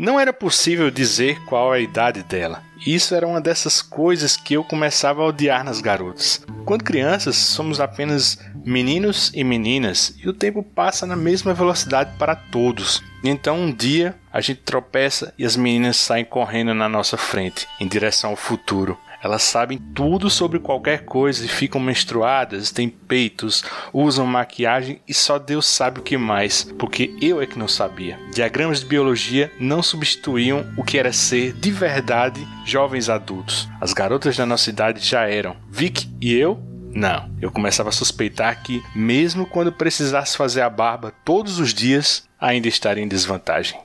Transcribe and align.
Não 0.00 0.18
era 0.18 0.32
possível 0.32 0.90
dizer 0.90 1.44
qual 1.44 1.70
a 1.70 1.78
idade 1.78 2.22
dela. 2.22 2.62
Isso 2.86 3.14
era 3.14 3.26
uma 3.26 3.38
dessas 3.38 3.82
coisas 3.82 4.34
que 4.34 4.54
eu 4.54 4.64
começava 4.64 5.20
a 5.20 5.26
odiar 5.26 5.62
nas 5.62 5.82
garotas. 5.82 6.42
Quando 6.64 6.84
crianças, 6.84 7.36
somos 7.36 7.80
apenas 7.80 8.38
meninos 8.64 9.30
e 9.34 9.44
meninas 9.44 10.14
e 10.16 10.26
o 10.26 10.32
tempo 10.32 10.62
passa 10.62 11.04
na 11.04 11.16
mesma 11.16 11.52
velocidade 11.52 12.16
para 12.18 12.34
todos. 12.34 13.02
Então 13.22 13.60
um 13.60 13.70
dia 13.70 14.14
a 14.32 14.40
gente 14.40 14.62
tropeça 14.62 15.34
e 15.36 15.44
as 15.44 15.54
meninas 15.54 15.98
saem 15.98 16.24
correndo 16.24 16.72
na 16.72 16.88
nossa 16.88 17.18
frente, 17.18 17.68
em 17.78 17.86
direção 17.86 18.30
ao 18.30 18.36
futuro. 18.36 18.96
Elas 19.22 19.42
sabem 19.42 19.78
tudo 19.94 20.30
sobre 20.30 20.58
qualquer 20.58 21.04
coisa 21.04 21.44
e 21.44 21.48
ficam 21.48 21.80
menstruadas, 21.80 22.70
têm 22.70 22.88
peitos, 22.88 23.62
usam 23.92 24.26
maquiagem 24.26 25.00
e 25.06 25.12
só 25.12 25.38
Deus 25.38 25.66
sabe 25.66 26.00
o 26.00 26.02
que 26.02 26.16
mais, 26.16 26.64
porque 26.78 27.14
eu 27.20 27.40
é 27.40 27.46
que 27.46 27.58
não 27.58 27.68
sabia. 27.68 28.18
Diagramas 28.34 28.80
de 28.80 28.86
biologia 28.86 29.52
não 29.60 29.82
substituíam 29.82 30.66
o 30.76 30.82
que 30.82 30.98
era 30.98 31.12
ser 31.12 31.52
de 31.52 31.70
verdade 31.70 32.46
jovens 32.64 33.08
adultos. 33.08 33.68
As 33.80 33.92
garotas 33.92 34.36
da 34.36 34.46
nossa 34.46 34.70
idade 34.70 35.00
já 35.06 35.28
eram. 35.28 35.56
Vic 35.70 36.08
e 36.20 36.34
eu 36.34 36.70
não, 36.92 37.30
eu 37.40 37.52
começava 37.52 37.90
a 37.90 37.92
suspeitar 37.92 38.62
que, 38.62 38.82
mesmo 38.94 39.46
quando 39.46 39.70
precisasse 39.70 40.36
fazer 40.36 40.62
a 40.62 40.70
barba 40.70 41.12
todos 41.24 41.60
os 41.60 41.72
dias, 41.72 42.28
ainda 42.40 42.66
estaria 42.66 43.04
em 43.04 43.08
desvantagem. 43.08 43.78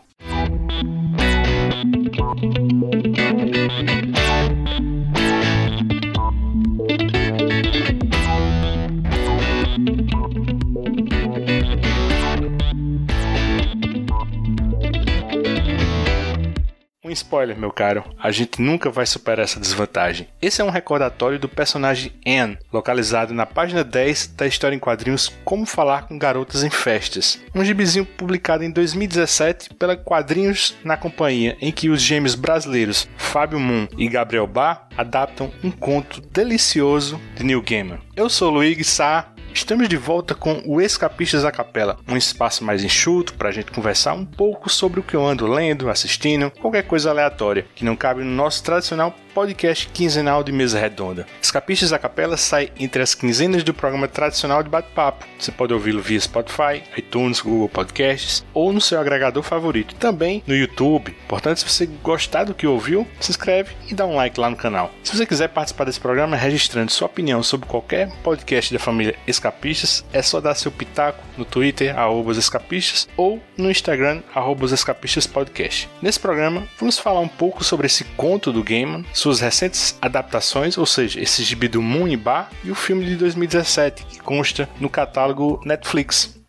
Spoiler, 17.46 17.58
meu 17.58 17.72
caro. 17.72 18.04
A 18.18 18.32
gente 18.32 18.62
nunca 18.62 18.90
vai 18.90 19.06
superar 19.06 19.44
essa 19.44 19.60
desvantagem. 19.60 20.28
Esse 20.42 20.62
é 20.62 20.64
um 20.64 20.70
recordatório 20.70 21.38
do 21.38 21.48
personagem 21.48 22.12
Anne, 22.26 22.58
localizado 22.74 23.34
na 23.34 23.46
página 23.46 23.84
10 23.84 24.28
da 24.36 24.48
história 24.48 24.76
em 24.76 24.80
quadrinhos 24.80 25.32
Como 25.44 25.66
Falar 25.66 26.08
com 26.08 26.18
Garotas 26.18 26.64
em 26.64 26.70
Festas. 26.70 27.40
Um 27.54 27.64
gibizinho 27.64 28.06
publicado 28.06 28.64
em 28.64 28.72
2017 28.72 29.76
pela 29.76 29.96
Quadrinhos 29.96 30.76
na 30.84 30.98
Companhia, 30.98 31.56
em 31.62 31.72
que 31.72 31.90
os 31.90 32.02
gêmeos 32.02 32.36
brasileiros 32.36 33.08
Fábio 33.18 33.60
Moon 33.60 33.88
e 33.98 34.08
Gabriel 34.08 34.48
Bar 34.48 34.88
adaptam 34.98 35.52
um 35.64 35.72
conto 35.72 36.22
delicioso 36.22 37.20
de 37.36 37.44
Neil 37.44 37.62
Gaiman. 37.62 38.00
Eu 38.16 38.30
sou 38.30 38.50
Luigi 38.50 38.84
Sá 38.84 39.35
Estamos 39.56 39.88
de 39.88 39.96
volta 39.96 40.36
com 40.36 40.62
o 40.66 40.82
Escapistas 40.82 41.46
à 41.46 41.52
Capela, 41.52 41.98
um 42.10 42.18
espaço 42.18 42.62
mais 42.62 42.84
enxuto 42.84 43.36
para 43.36 43.48
a 43.48 43.52
gente 43.54 43.72
conversar 43.72 44.14
um 44.14 44.26
pouco 44.26 44.70
sobre 44.70 45.00
o 45.00 45.04
que 45.04 45.16
eu 45.16 45.26
ando 45.26 45.48
lendo, 45.48 45.90
assistindo, 45.90 46.52
qualquer 46.52 46.84
coisa 46.84 47.10
aleatória 47.10 47.66
que 47.74 47.86
não 47.86 47.96
cabe 47.96 48.22
no 48.22 48.30
nosso 48.30 48.62
tradicional 48.62 49.16
podcast 49.36 49.90
quinzenal 49.90 50.46
de 50.46 50.54
mesa 50.54 50.80
redonda. 50.80 51.28
Escapistas 51.42 51.90
da 51.90 52.00
Capela 52.00 52.38
sai 52.38 52.72
entre 52.80 53.02
as 53.02 53.14
quinzenas 53.14 53.66
do 53.66 53.74
programa 53.74 54.08
tradicional 54.08 54.64
de 54.64 54.70
bate-papo. 54.70 55.26
Você 55.38 55.52
pode 55.52 55.74
ouvi-lo 55.74 56.02
via 56.02 56.18
Spotify, 56.22 56.82
iTunes, 56.96 57.42
Google 57.42 57.68
Podcasts 57.68 58.46
ou 58.54 58.72
no 58.72 58.80
seu 58.80 58.98
agregador 58.98 59.44
favorito. 59.44 59.94
Também 59.96 60.42
no 60.48 60.56
YouTube. 60.56 61.14
Portanto, 61.28 61.58
se 61.58 61.66
você 61.66 61.86
gostar 62.02 62.46
do 62.46 62.54
que 62.54 62.66
ouviu, 62.66 63.06
se 63.20 63.32
inscreve 63.32 63.76
e 63.90 63.94
dá 63.94 64.06
um 64.06 64.16
like 64.16 64.40
lá 64.40 64.50
no 64.50 64.56
canal. 64.56 64.90
Se 65.04 65.18
você 65.18 65.26
quiser 65.26 65.50
participar 65.50 65.84
desse 65.84 66.00
programa 66.00 66.38
registrando 66.38 66.90
sua 66.90 67.08
opinião 67.08 67.44
sobre 67.44 67.68
qualquer 67.68 68.10
podcast 68.24 68.72
da 68.72 68.80
família 68.80 69.18
Escapistas, 69.28 70.06
é 70.14 70.22
só 70.22 70.40
dar 70.40 70.56
seu 70.56 70.72
pitaco 70.72 71.22
no 71.38 71.44
Twitter, 71.44 71.98
arroba 72.00 72.32
escapistas, 72.32 73.10
ou 73.18 73.42
no 73.58 73.70
Instagram, 73.70 74.22
arroba 74.34 74.66
escapistas 74.66 75.28
podcast. 75.28 75.90
Nesse 76.02 76.22
programa, 76.22 76.64
vamos 76.80 76.98
falar 76.98 77.20
um 77.20 77.28
pouco 77.28 77.66
sobre 77.66 77.88
esse 77.88 78.06
conto 78.16 78.54
do 78.54 78.64
Gaiman, 78.64 79.04
suas 79.26 79.40
recentes 79.40 79.98
adaptações, 80.00 80.78
ou 80.78 80.86
seja, 80.86 81.20
esse 81.20 81.44
gibi 81.44 81.68
do 81.68 81.82
Moon 81.82 82.08
e 82.08 82.16
Bar 82.16 82.52
e 82.64 82.70
o 82.70 82.76
filme 82.76 83.04
de 83.04 83.16
2017, 83.16 84.06
que 84.06 84.20
consta 84.20 84.70
no 84.80 84.88
catálogo 84.88 85.60
Netflix. 85.66 86.40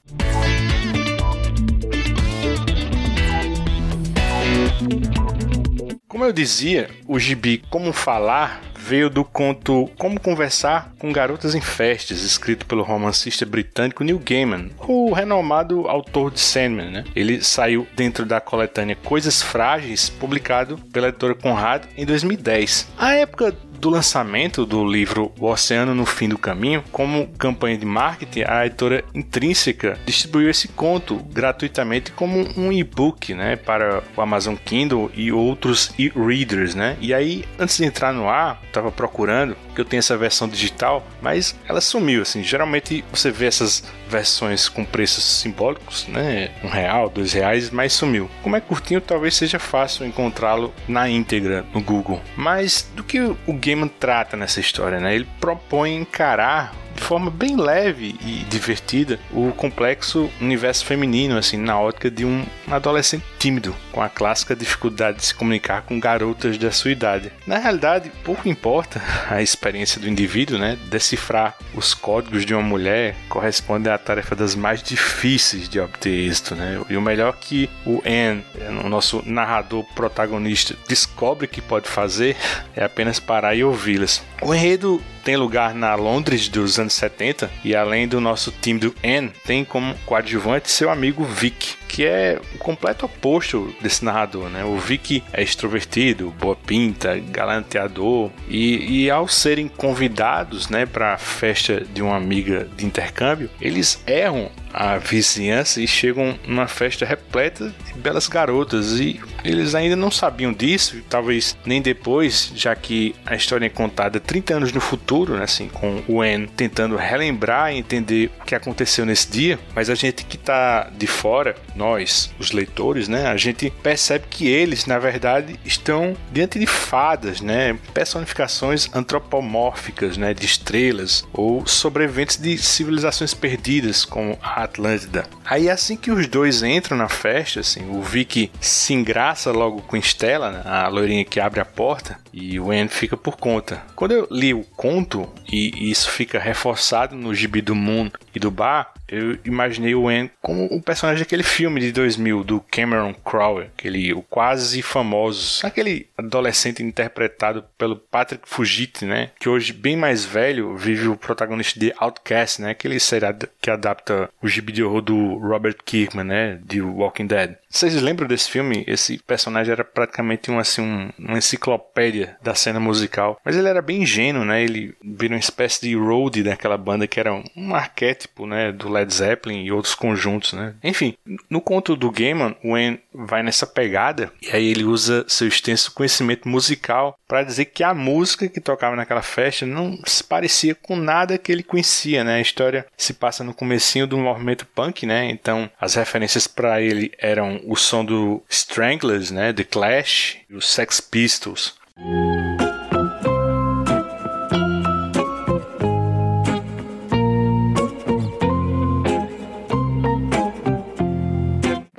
Como 6.06 6.22
eu 6.22 6.34
dizia, 6.34 6.90
o 7.06 7.18
gibi 7.18 7.62
Como 7.70 7.94
Falar 7.94 8.60
veio 8.78 9.10
do 9.10 9.24
conto 9.24 9.90
Como 9.98 10.20
Conversar 10.20 10.92
com 10.98 11.12
Garotas 11.12 11.54
em 11.54 11.60
Festas, 11.60 12.22
escrito 12.22 12.66
pelo 12.66 12.82
romancista 12.82 13.44
britânico 13.44 14.04
Neil 14.04 14.20
Gaiman, 14.24 14.70
o 14.78 15.12
renomado 15.12 15.88
autor 15.88 16.30
de 16.30 16.40
Sandman. 16.40 16.90
Né? 16.90 17.04
Ele 17.14 17.42
saiu 17.42 17.86
dentro 17.94 18.24
da 18.24 18.40
coletânea 18.40 18.96
Coisas 18.96 19.42
Frágeis, 19.42 20.08
publicado 20.08 20.78
pela 20.92 21.08
editora 21.08 21.34
Conrad 21.34 21.84
em 21.96 22.04
2010. 22.04 22.88
A 22.98 23.14
época 23.14 23.54
do 23.76 23.90
lançamento 23.90 24.64
do 24.64 24.84
livro 24.84 25.32
O 25.38 25.46
Oceano 25.46 25.94
no 25.94 26.06
Fim 26.06 26.28
do 26.28 26.38
Caminho, 26.38 26.82
como 26.90 27.28
campanha 27.38 27.76
de 27.76 27.86
marketing, 27.86 28.44
a 28.46 28.66
editora 28.66 29.04
Intrínseca 29.14 29.98
distribuiu 30.04 30.50
esse 30.50 30.68
conto 30.68 31.16
gratuitamente 31.32 32.10
como 32.12 32.48
um 32.56 32.72
e-book 32.72 33.34
né, 33.34 33.56
para 33.56 34.02
o 34.16 34.20
Amazon 34.20 34.54
Kindle 34.56 35.10
e 35.14 35.30
outros 35.30 35.92
e-readers. 35.98 36.74
Né? 36.74 36.96
E 37.00 37.12
aí, 37.12 37.44
antes 37.58 37.76
de 37.76 37.84
entrar 37.84 38.12
no 38.12 38.28
ar, 38.28 38.60
estava 38.76 38.92
procurando, 38.92 39.56
que 39.74 39.80
eu 39.80 39.84
tenho 39.84 39.98
essa 39.98 40.16
versão 40.16 40.48
digital, 40.48 41.06
mas 41.20 41.56
ela 41.68 41.80
sumiu. 41.80 42.22
Assim. 42.22 42.42
Geralmente 42.42 43.04
você 43.10 43.30
vê 43.30 43.46
essas 43.46 43.82
versões 44.08 44.68
com 44.68 44.84
preços 44.84 45.24
simbólicos, 45.24 46.06
né? 46.08 46.50
um 46.62 46.68
real, 46.68 47.08
dois 47.08 47.32
reais, 47.32 47.70
mas 47.70 47.92
sumiu. 47.92 48.30
Como 48.42 48.56
é 48.56 48.60
curtinho, 48.60 49.00
talvez 49.00 49.34
seja 49.34 49.58
fácil 49.58 50.06
encontrá-lo 50.06 50.72
na 50.86 51.08
íntegra 51.08 51.64
no 51.72 51.80
Google. 51.80 52.20
Mas 52.36 52.88
do 52.94 53.02
que 53.02 53.20
o 53.20 53.52
Gaiman 53.52 53.88
trata 53.88 54.36
nessa 54.36 54.60
história, 54.60 55.00
né? 55.00 55.14
Ele 55.14 55.26
propõe 55.40 55.96
encarar 55.96 56.74
de 56.96 57.02
forma 57.02 57.30
bem 57.30 57.56
leve 57.56 58.16
e 58.22 58.44
divertida 58.48 59.18
o 59.30 59.52
complexo 59.52 60.30
universo 60.40 60.84
feminino, 60.84 61.36
assim, 61.36 61.56
na 61.56 61.78
ótica 61.78 62.10
de 62.10 62.24
um 62.24 62.44
adolescente 62.68 63.24
tímido, 63.38 63.74
com 63.92 64.02
a 64.02 64.08
clássica 64.08 64.56
dificuldade 64.56 65.18
de 65.18 65.26
se 65.26 65.34
comunicar 65.34 65.82
com 65.82 66.00
garotas 66.00 66.58
da 66.58 66.72
sua 66.72 66.90
idade. 66.90 67.30
Na 67.46 67.58
realidade, 67.58 68.10
pouco 68.24 68.48
importa 68.48 69.00
a 69.30 69.40
experiência 69.40 70.00
do 70.00 70.08
indivíduo, 70.08 70.58
né? 70.58 70.78
Decifrar 70.86 71.56
os 71.74 71.94
códigos 71.94 72.44
de 72.44 72.54
uma 72.54 72.62
mulher 72.62 73.14
corresponde 73.28 73.88
à 73.88 73.98
tarefa 73.98 74.34
das 74.34 74.54
mais 74.54 74.82
difíceis 74.82 75.68
de 75.68 75.78
obter 75.78 76.26
êxito, 76.26 76.54
né? 76.54 76.80
E 76.88 76.96
o 76.96 77.02
melhor 77.02 77.36
que 77.36 77.68
o 77.84 78.02
Anne, 78.06 78.42
o 78.84 78.88
nosso 78.88 79.22
narrador 79.26 79.84
protagonista, 79.94 80.74
descobre 80.88 81.46
que 81.46 81.60
pode 81.60 81.88
fazer 81.88 82.36
é 82.74 82.84
apenas 82.84 83.20
parar 83.20 83.54
e 83.54 83.62
ouvi-las. 83.62 84.22
O 84.42 84.54
enredo 84.54 85.02
tem 85.24 85.36
lugar 85.36 85.74
na 85.74 85.94
Londres 85.94 86.48
dos 86.48 86.78
anos 86.78 86.92
70 86.92 87.50
e 87.64 87.74
além 87.74 88.06
do 88.06 88.20
nosso 88.20 88.52
time 88.52 88.78
do 88.78 88.94
N, 89.02 89.32
tem 89.44 89.64
como 89.64 89.94
coadjuvante 90.06 90.70
seu 90.70 90.88
amigo 90.88 91.24
Vic, 91.24 91.74
que 91.88 92.04
é 92.04 92.40
o 92.54 92.58
completo 92.58 93.06
oposto 93.06 93.74
desse 93.80 94.04
narrador, 94.04 94.48
né? 94.48 94.64
O 94.64 94.76
Vic 94.78 95.24
é 95.32 95.42
extrovertido, 95.42 96.32
boa 96.38 96.54
pinta, 96.54 97.18
galanteador 97.18 98.30
e, 98.48 99.04
e 99.04 99.10
ao 99.10 99.26
serem 99.26 99.66
convidados, 99.66 100.68
né, 100.68 100.86
para 100.86 101.14
a 101.14 101.18
festa 101.18 101.80
de 101.80 102.02
uma 102.02 102.16
amiga 102.16 102.68
de 102.76 102.86
intercâmbio, 102.86 103.50
eles 103.60 104.00
erram 104.06 104.50
a 104.76 104.98
vizinhança 104.98 105.80
e 105.80 105.88
chegam 105.88 106.38
numa 106.46 106.68
festa 106.68 107.06
repleta 107.06 107.74
de 107.86 107.94
belas 107.94 108.28
garotas. 108.28 109.00
E 109.00 109.18
eles 109.42 109.74
ainda 109.74 109.96
não 109.96 110.10
sabiam 110.10 110.52
disso, 110.52 111.02
talvez 111.08 111.56
nem 111.64 111.80
depois, 111.80 112.52
já 112.54 112.76
que 112.76 113.14
a 113.24 113.34
história 113.34 113.64
é 113.64 113.70
contada 113.70 114.20
30 114.20 114.54
anos 114.54 114.72
no 114.72 114.80
futuro, 114.80 115.34
né, 115.34 115.44
assim, 115.44 115.68
com 115.68 116.02
o 116.06 116.20
Anne 116.20 116.46
tentando 116.48 116.94
relembrar 116.94 117.72
e 117.72 117.78
entender 117.78 118.30
o 118.38 118.44
que 118.44 118.54
aconteceu 118.54 119.06
nesse 119.06 119.30
dia, 119.30 119.58
mas 119.74 119.88
a 119.88 119.94
gente 119.94 120.26
que 120.26 120.36
está 120.36 120.90
de 120.94 121.06
fora, 121.06 121.54
nós, 121.74 122.30
os 122.38 122.52
leitores, 122.52 123.08
né, 123.08 123.28
a 123.28 123.36
gente 123.38 123.70
percebe 123.82 124.26
que 124.28 124.46
eles, 124.46 124.84
na 124.84 124.98
verdade, 124.98 125.58
estão 125.64 126.14
diante 126.30 126.58
de 126.58 126.66
fadas, 126.66 127.40
né, 127.40 127.78
personificações 127.94 128.90
antropomórficas, 128.94 130.18
né, 130.18 130.34
de 130.34 130.44
estrelas 130.44 131.26
ou 131.32 131.66
sobreviventes 131.66 132.36
de 132.36 132.58
civilizações 132.58 133.32
perdidas, 133.32 134.04
como 134.04 134.38
a 134.42 134.65
Atlântida. 134.66 135.24
Aí 135.44 135.70
assim 135.70 135.96
que 135.96 136.10
os 136.10 136.26
dois 136.26 136.62
entram 136.62 136.96
na 136.96 137.08
festa, 137.08 137.60
assim, 137.60 137.88
o 137.88 138.02
Vic 138.02 138.50
se 138.60 138.92
engraça 138.92 139.50
logo 139.50 139.82
com 139.82 139.96
Stella, 139.96 140.50
né, 140.50 140.62
a 140.64 140.88
loirinha 140.88 141.24
que 141.24 141.40
abre 141.40 141.60
a 141.60 141.64
porta, 141.64 142.18
e 142.32 142.60
o 142.60 142.70
Anne 142.70 142.88
fica 142.88 143.16
por 143.16 143.36
conta. 143.36 143.82
Quando 143.94 144.12
eu 144.12 144.28
li 144.30 144.52
o 144.52 144.64
conto, 144.76 145.28
e 145.50 145.90
isso 145.90 146.10
fica 146.10 146.38
reforçado 146.38 147.16
no 147.16 147.34
gibi 147.34 147.60
do 147.60 147.74
Moon 147.74 148.10
e 148.34 148.38
do 148.38 148.50
Bar, 148.50 148.92
eu 149.08 149.38
imaginei 149.44 149.94
o 149.94 150.08
Anne 150.08 150.30
como 150.42 150.64
o 150.66 150.82
personagem 150.82 151.22
daquele 151.22 151.42
filme 151.42 151.80
de 151.80 151.92
2000 151.92 152.44
do 152.44 152.60
Cameron 152.70 153.14
Crowe, 153.14 153.64
aquele 153.64 154.12
o 154.12 154.22
quase 154.22 154.82
famoso, 154.82 155.66
aquele 155.66 156.08
adolescente 156.16 156.82
interpretado 156.82 157.64
pelo 157.78 157.96
Patrick 157.96 158.48
Fugit, 158.48 159.04
né, 159.04 159.30
que 159.38 159.48
hoje 159.48 159.72
bem 159.72 159.96
mais 159.96 160.24
velho 160.24 160.76
vive 160.76 161.08
o 161.08 161.16
protagonista 161.16 161.78
de 161.78 161.92
Outcast, 161.98 162.60
né, 162.60 162.70
aquele 162.70 162.98
seriado 162.98 163.48
que 163.60 163.70
adapta 163.70 164.28
o 164.42 164.48
gibi 164.48 164.72
de 164.72 164.82
horror 164.82 165.02
do 165.02 165.38
Robert 165.38 165.76
Kirkman, 165.84 166.24
né, 166.24 166.60
de 166.64 166.80
Walking 166.80 167.26
Dead. 167.26 167.56
Vocês 167.76 167.94
lembram 168.00 168.26
desse 168.26 168.50
filme? 168.50 168.84
Esse 168.86 169.18
personagem 169.18 169.70
era 169.70 169.84
praticamente 169.84 170.50
um, 170.50 170.58
assim, 170.58 170.80
um, 170.80 171.10
uma 171.18 171.36
enciclopédia 171.36 172.34
da 172.42 172.54
cena 172.54 172.80
musical. 172.80 173.38
Mas 173.44 173.54
ele 173.54 173.68
era 173.68 173.82
bem 173.82 174.00
ingênuo, 174.00 174.46
né? 174.46 174.62
Ele 174.62 174.94
vira 175.04 175.34
uma 175.34 175.38
espécie 175.38 175.82
de 175.82 175.94
roadie 175.94 176.42
daquela 176.42 176.78
banda 176.78 177.06
que 177.06 177.20
era 177.20 177.34
um, 177.34 177.44
um 177.54 177.74
arquétipo, 177.74 178.46
né? 178.46 178.72
Do 178.72 178.88
Led 178.88 179.12
Zeppelin 179.12 179.62
e 179.62 179.70
outros 179.70 179.94
conjuntos, 179.94 180.54
né? 180.54 180.74
Enfim, 180.82 181.18
no 181.50 181.60
conto 181.60 181.94
do 181.94 182.10
Gaiman, 182.10 182.56
o 182.64 182.70
Wayne 182.70 182.98
vai 183.12 183.42
nessa 183.42 183.66
pegada 183.66 184.32
e 184.40 184.56
aí 184.56 184.70
ele 184.70 184.84
usa 184.84 185.26
seu 185.28 185.46
extenso 185.46 185.92
conhecimento 185.92 186.48
musical 186.48 187.18
para 187.28 187.42
dizer 187.42 187.66
que 187.66 187.84
a 187.84 187.92
música 187.92 188.48
que 188.48 188.60
tocava 188.60 188.96
naquela 188.96 189.22
festa 189.22 189.66
não 189.66 189.98
se 190.06 190.24
parecia 190.24 190.74
com 190.74 190.96
nada 190.96 191.36
que 191.36 191.52
ele 191.52 191.62
conhecia, 191.62 192.24
né? 192.24 192.36
A 192.36 192.40
história 192.40 192.86
se 192.96 193.12
passa 193.12 193.44
no 193.44 193.52
comecinho 193.52 194.06
do 194.06 194.16
movimento 194.16 194.64
punk, 194.64 195.04
né? 195.04 195.26
Então, 195.26 195.70
as 195.78 195.94
referências 195.94 196.46
para 196.46 196.80
ele 196.80 197.12
eram 197.18 197.65
o 197.66 197.76
som 197.76 198.04
do 198.04 198.42
Stranglers, 198.48 199.30
né? 199.30 199.52
The 199.52 199.64
Clash, 199.64 200.38
e 200.48 200.54
os 200.54 200.66
Sex 200.66 201.00
Pistols. 201.00 201.74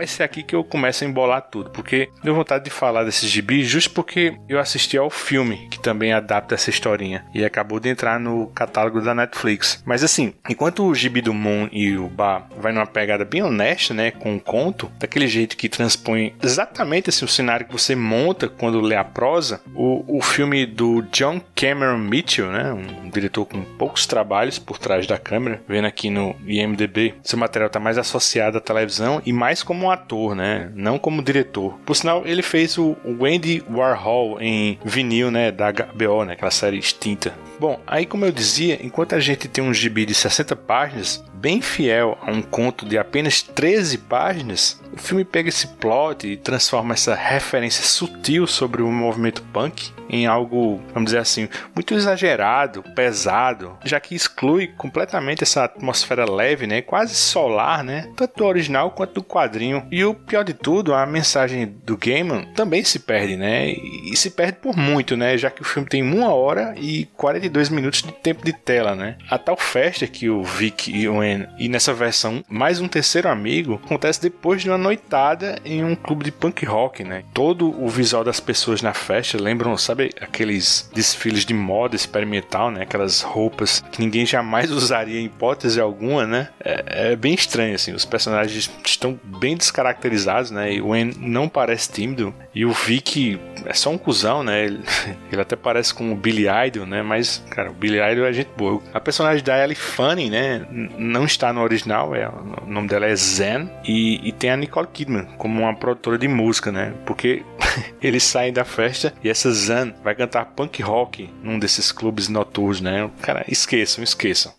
Ser 0.08 0.24
aqui 0.24 0.44
que 0.44 0.56
eu 0.56 0.64
começo 0.64 1.04
a 1.04 1.08
embolar 1.08 1.42
tudo, 1.50 1.70
porque 1.72 2.10
deu 2.24 2.36
vontade 2.36 2.64
de 2.64 2.70
falar 2.70 3.04
desses 3.04 3.30
gibis 3.30 3.68
justo 3.68 3.92
porque 3.92 4.38
eu 4.48 4.60
assisti 4.60 4.98
ao 4.98 5.10
filme 5.10 5.68
que 5.70 5.80
também 5.80 6.14
adapta 6.14 6.56
essa 6.56 6.70
historinha 6.70 7.26
e 7.34 7.44
acabou 7.44 7.80
de 7.80 7.90
entrar 7.90 8.20
no 8.20 8.48
catálogo 8.48 9.02
da 9.02 9.14
Netflix. 9.14 9.82
Mas 9.86 10.04
assim, 10.04 10.34
enquanto 10.50 10.86
o 10.86 10.96
gibi 10.96 11.22
do 11.22 11.34
Moon 11.34 11.68
e 11.72 11.98
o 11.98 12.08
Ba 12.08 12.48
vai 12.58 12.72
numa 12.72 12.86
pegada 12.86 13.26
bem 13.26 13.42
honesta, 13.42 13.94
né, 13.94 14.12
com 14.12 14.36
o 14.36 14.40
conto, 14.40 14.92
daquele 15.00 15.28
jeito 15.28 15.58
que 15.58 15.70
transpõe 15.70 16.36
exatamente 16.42 17.10
assim, 17.10 17.26
o 17.26 17.28
cenário 17.28 17.66
que 17.66 17.74
você 17.74 17.96
monta 17.96 18.48
quando 18.48 18.82
lê 18.82 18.96
a 18.96 19.04
prosa, 19.04 19.62
o, 19.74 20.18
o 20.18 20.22
filme 20.22 20.66
do 20.66 21.02
John 21.12 21.42
Cameron 21.56 21.98
Mitchell, 21.98 22.52
né, 22.52 22.72
um 22.74 23.10
diretor 23.10 23.46
com 23.46 23.62
poucos 23.64 24.06
trabalhos 24.06 24.60
por 24.60 24.78
trás 24.78 25.06
da 25.08 25.18
câmera, 25.18 25.62
vendo 25.68 25.86
aqui 25.86 26.10
no 26.10 26.36
IMDb, 26.46 27.16
seu 27.24 27.38
material 27.38 27.68
está 27.68 27.80
mais 27.80 27.98
associado 27.98 28.58
à 28.58 28.62
televisão 28.62 29.22
e 29.26 29.34
mais 29.34 29.64
como 29.64 29.86
um 29.86 29.92
ator, 29.98 30.36
né? 30.36 30.72
Não 30.74 30.98
como 30.98 31.22
diretor. 31.22 31.78
Por 31.86 31.96
sinal, 31.96 32.24
ele 32.26 32.42
fez 32.42 32.78
o 32.78 32.96
Wendy 33.06 33.64
Warhol 33.70 34.40
em 34.40 34.80
vinil, 34.86 35.30
né? 35.32 35.52
Da 35.52 35.72
HBO, 35.72 36.24
né? 36.24 36.34
Aquela 36.34 36.52
série 36.52 36.78
extinta. 36.78 37.34
Bom, 37.60 37.80
aí 37.88 38.06
como 38.06 38.24
eu 38.24 38.32
dizia, 38.32 38.80
enquanto 38.84 39.16
a 39.16 39.20
gente 39.20 39.48
tem 39.48 39.64
um 39.64 39.74
gibi 39.74 40.06
de 40.06 40.14
60 40.14 40.56
páginas, 40.56 41.24
bem 41.34 41.60
fiel 41.60 42.18
a 42.22 42.32
um 42.32 42.42
conto 42.42 42.86
de 42.86 42.98
apenas 42.98 43.42
13 43.42 43.98
páginas, 44.00 44.80
o 44.98 45.02
filme 45.02 45.24
pega 45.24 45.50
esse 45.50 45.68
plot 45.68 46.28
e 46.28 46.36
transforma 46.36 46.94
essa 46.94 47.14
referência 47.14 47.84
sutil 47.84 48.48
sobre 48.48 48.82
o 48.82 48.92
movimento 48.92 49.44
punk 49.54 49.92
em 50.10 50.26
algo, 50.26 50.82
vamos 50.94 51.08
dizer 51.08 51.20
assim, 51.20 51.50
muito 51.76 51.94
exagerado, 51.94 52.84
pesado, 52.96 53.78
já 53.84 54.00
que 54.00 54.16
exclui 54.16 54.68
completamente 54.68 55.44
essa 55.44 55.66
atmosfera 55.66 56.30
leve, 56.30 56.66
né, 56.66 56.82
quase 56.82 57.14
solar, 57.14 57.84
né, 57.84 58.10
tanto 58.16 58.38
do 58.38 58.46
original 58.46 58.92
quanto 58.92 59.16
do 59.16 59.24
quadrinho. 59.24 59.86
E 59.92 60.04
o 60.04 60.14
pior 60.14 60.44
de 60.44 60.54
tudo, 60.54 60.94
a 60.94 61.06
mensagem 61.06 61.66
do 61.84 61.98
Gaiman 61.98 62.46
também 62.56 62.84
se 62.84 63.00
perde, 63.00 63.36
né, 63.36 63.70
e 63.70 64.16
se 64.16 64.32
perde 64.32 64.60
por 64.60 64.76
muito, 64.78 65.18
né, 65.18 65.38
já 65.38 65.50
que 65.50 65.62
o 65.62 65.66
filme 65.66 65.88
tem 65.88 66.02
uma 66.02 66.34
hora 66.34 66.74
e 66.78 67.06
42 67.18 67.70
minutos 67.70 68.02
de 68.02 68.12
tempo 68.12 68.46
de 68.46 68.54
tela, 68.54 68.96
né. 68.96 69.18
A 69.30 69.38
tal 69.38 69.58
festa 69.58 70.08
que 70.08 70.30
o 70.30 70.44
Vic 70.44 70.90
e 70.90 71.08
o 71.08 71.20
Anne 71.20 71.48
e 71.58 71.68
nessa 71.68 71.94
versão 71.94 72.44
mais 72.48 72.80
um 72.80 72.88
terceiro 72.88 73.30
amigo 73.30 73.82
acontece 73.84 74.22
depois 74.22 74.62
de 74.62 74.70
uma 74.70 74.78
noitada 74.88 75.60
em 75.66 75.84
um 75.84 75.96
clube 75.96 76.24
de 76.24 76.32
punk 76.32 76.66
rock, 76.66 77.04
né. 77.04 77.24
Todo 77.34 77.70
o 77.82 77.90
visual 77.90 78.24
das 78.24 78.40
pessoas 78.40 78.82
na 78.82 78.94
festa 78.94 79.42
lembram, 79.42 79.78
sabe 79.78 80.12
aqueles 80.22 80.90
desfiles 80.94 81.46
de 81.46 81.54
moda 81.54 81.96
experimental, 81.96 82.72
né? 82.72 82.84
Aquelas 82.84 83.22
roupas 83.22 83.84
que 83.92 84.00
ninguém 84.00 84.26
jamais 84.26 84.72
usaria 84.72 85.20
em 85.20 85.26
hipótese 85.26 85.80
alguma, 85.80 86.26
né? 86.26 86.50
É, 86.64 87.12
é 87.12 87.16
bem 87.16 87.34
estranho, 87.34 87.76
assim. 87.76 87.94
Os 87.94 88.06
personagens 88.06 88.70
estão 88.86 89.20
bem 89.24 89.58
descaracterizados, 89.58 90.52
né? 90.52 90.74
E 90.74 90.82
o 90.82 90.96
En 90.96 91.12
não 91.18 91.50
parece 91.50 91.92
tímido. 91.92 92.34
E 92.56 92.66
o 92.66 92.72
Vic 92.72 93.40
é 93.66 93.74
só 93.74 93.90
um 93.90 93.98
cuzão, 93.98 94.44
né? 94.44 94.66
Ele, 94.66 94.80
ele 95.32 95.42
até 95.42 95.56
parece 95.56 95.94
com 95.94 96.12
o 96.12 96.16
Billy 96.16 96.46
Idol, 96.68 96.86
né? 96.86 97.02
Mas, 97.02 97.44
cara, 97.50 97.72
o 97.72 97.74
Billy 97.74 98.00
Idol 98.00 98.26
é 98.26 98.34
gente 98.34 98.50
boa. 98.56 98.82
A 98.94 99.00
personagem 99.00 99.44
da 99.44 99.62
Ellie 99.62 99.76
Fanning, 99.76 100.30
né? 100.30 100.66
Não 100.98 101.26
está 101.26 101.52
no 101.52 101.62
original, 101.62 102.16
é, 102.16 102.28
o 102.28 102.66
nome 102.66 102.88
dela 102.88 103.06
é 103.06 103.16
Zen. 103.16 103.70
E, 103.84 104.28
e 104.28 104.32
tem 104.32 104.50
a 104.50 104.58
Nicole 104.58 104.77
Kidman 104.86 105.26
como 105.38 105.62
uma 105.62 105.76
produtora 105.76 106.18
de 106.18 106.28
música, 106.28 106.72
né? 106.72 106.94
Porque 107.06 107.44
eles 108.02 108.24
saem 108.24 108.54
da 108.54 108.64
festa 108.64 109.14
e 109.24 109.30
essa 109.30 109.52
Zen 109.52 109.96
vai 110.04 110.14
cantar 110.14 110.46
punk 110.46 110.82
rock 110.82 111.30
num 111.42 111.58
desses 111.58 111.92
clubes 111.92 112.28
noturnos, 112.28 112.82
né? 112.82 113.10
Cara, 113.22 113.44
esqueçam, 113.48 114.04
esqueçam. 114.04 114.54